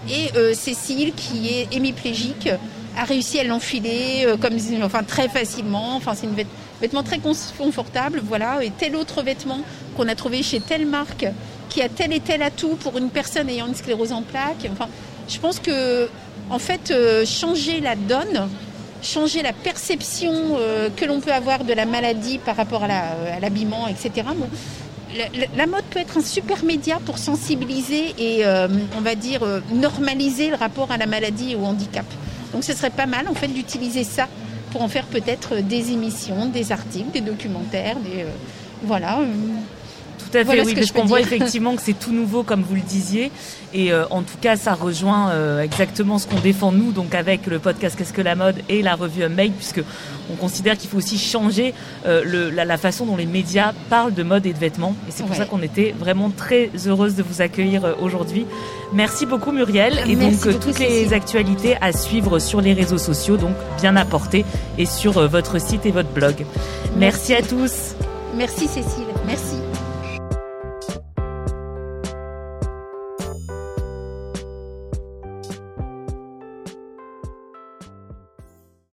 et 0.10 0.38
euh, 0.38 0.54
Cécile, 0.54 1.14
qui 1.14 1.50
est 1.50 1.68
hémiplégique, 1.74 2.48
a 2.98 3.04
réussi 3.04 3.38
à 3.38 3.44
l'enfiler 3.44 4.26
comme, 4.42 4.54
enfin, 4.82 5.04
très 5.04 5.28
facilement. 5.28 5.98
Enfin, 5.98 6.14
c'est 6.16 6.26
une 6.26 6.36
vêt- 6.80 6.82
vêtement 6.82 7.04
très 7.04 7.20
cons- 7.20 7.34
confortable, 7.58 8.22
voilà. 8.24 8.64
Et 8.64 8.72
tel 8.72 8.96
autre 8.96 9.22
vêtement 9.24 9.62
qu'on 9.96 10.08
a 10.08 10.16
trouvé 10.16 10.44
chez 10.44 10.60
telle 10.60 10.86
marque 10.86 11.26
qui 11.70 11.82
a 11.82 11.90
tel 11.90 12.12
et 12.14 12.20
tel 12.20 12.42
atout 12.42 12.76
pour 12.82 12.98
une 12.98 13.10
personne 13.10 13.50
ayant 13.50 13.68
une 13.68 13.76
sclérose 13.76 14.12
en 14.12 14.24
plaques. 14.24 14.68
Enfin, 14.72 14.88
je 15.28 15.38
pense 15.40 15.60
que, 15.60 16.10
en 16.50 16.60
fait, 16.60 16.92
euh, 16.92 17.26
changer 17.26 17.80
la 17.82 17.96
donne 17.96 18.50
changer 19.02 19.42
la 19.42 19.54
perception 19.54 20.34
euh, 20.58 20.90
que 20.94 21.06
l'on 21.06 21.22
peut 21.22 21.32
avoir 21.32 21.64
de 21.64 21.72
la 21.72 21.86
maladie 21.86 22.38
par 22.38 22.58
rapport 22.58 22.84
à 22.84 22.88
à 22.88 23.40
l'habillement, 23.40 23.88
etc. 23.88 24.28
La, 25.56 25.66
mode 25.68 25.86
peut 25.90 26.00
être 26.00 26.18
un 26.18 26.22
super 26.22 26.64
média 26.66 27.00
pour 27.06 27.18
sensibiliser 27.18 28.14
et, 28.20 28.46
euh, 28.46 28.68
on 28.98 29.02
va 29.02 29.16
dire, 29.16 29.42
euh, 29.44 29.62
normaliser 29.74 30.50
le 30.50 30.56
rapport 30.56 30.92
à 30.92 30.98
la 30.98 31.06
maladie 31.08 31.54
et 31.54 31.56
au 31.56 31.64
handicap. 31.64 32.06
Donc 32.54 32.64
ce 32.66 32.74
serait 32.74 32.90
pas 32.90 33.06
mal, 33.06 33.28
en 33.30 33.34
fait, 33.34 33.48
d'utiliser 33.48 34.04
ça 34.04 34.28
pour 34.72 34.82
en 34.82 34.88
faire 34.88 35.06
peut-être 35.06 35.58
des 35.62 35.92
émissions, 35.92 36.48
des 36.48 36.72
articles, 36.72 37.12
des 37.12 37.22
documentaires, 37.22 37.98
des... 37.98 38.24
euh, 38.24 38.32
voilà. 38.84 39.20
Tout 40.32 40.38
à 40.38 40.46
fait, 40.46 40.62
oui, 40.64 40.76
parce 40.76 40.92
qu'on 40.92 41.06
voit 41.06 41.22
effectivement 41.22 41.76
que 41.76 41.82
c'est 41.82 41.98
tout 41.98 42.12
nouveau, 42.12 42.44
comme 42.44 42.62
vous 42.62 42.76
le 42.76 42.82
disiez. 42.82 43.32
Et 43.74 43.92
euh, 43.92 44.06
en 44.10 44.22
tout 44.22 44.38
cas, 44.40 44.56
ça 44.56 44.74
rejoint 44.74 45.30
euh, 45.30 45.62
exactement 45.62 46.18
ce 46.18 46.28
qu'on 46.28 46.40
défend 46.40 46.72
nous, 46.72 46.92
donc 46.92 47.14
avec 47.16 47.48
le 47.48 47.60
podcast 47.60 47.96
Qu'est-ce 47.98 48.14
que 48.14 48.22
la 48.22 48.36
mode 48.36 48.56
et 48.68 48.82
la 48.82 48.96
revue 48.96 49.28
Make, 49.28 49.54
puisque 49.56 49.82
on 50.32 50.36
considère 50.36 50.78
qu'il 50.78 50.90
faut 50.90 50.98
aussi 50.98 51.18
changer 51.18 51.74
euh, 52.06 52.24
le, 52.26 52.50
la, 52.50 52.78
façon 52.78 53.06
dont 53.06 53.16
les 53.16 53.26
médias 53.26 53.74
parlent 53.90 54.14
de 54.14 54.24
mode 54.24 54.46
et 54.46 54.54
de 54.54 54.58
vêtements. 54.58 54.96
Et 55.08 55.12
c'est 55.12 55.24
pour 55.24 55.36
ça 55.36 55.46
qu'on 55.46 55.62
était 55.62 55.94
vraiment 55.98 56.30
très 56.30 56.70
heureuse 56.88 57.16
de 57.16 57.24
vous 57.24 57.42
accueillir 57.42 57.96
aujourd'hui. 58.02 58.46
Merci 58.94 59.26
beaucoup 59.26 59.52
Muriel. 59.52 60.00
Et 60.08 60.16
donc 60.16 60.40
toutes 60.60 60.80
les 60.80 61.14
actualités 61.14 61.76
à 61.82 61.92
suivre 61.92 62.40
sur 62.40 62.62
les 62.62 62.74
réseaux 62.74 62.98
sociaux, 62.98 63.38
donc 63.38 63.56
bien 63.80 63.96
apportées, 63.96 64.46
et 64.78 64.86
sur 64.86 65.28
votre 65.28 65.60
site 65.60 65.86
et 65.86 65.92
votre 65.92 66.10
blog. 66.10 66.46
Merci, 66.98 67.32
Merci 67.32 67.34
à 67.34 67.42
tous. 67.42 67.96
Merci 68.36 68.68
Cécile. 68.68 69.09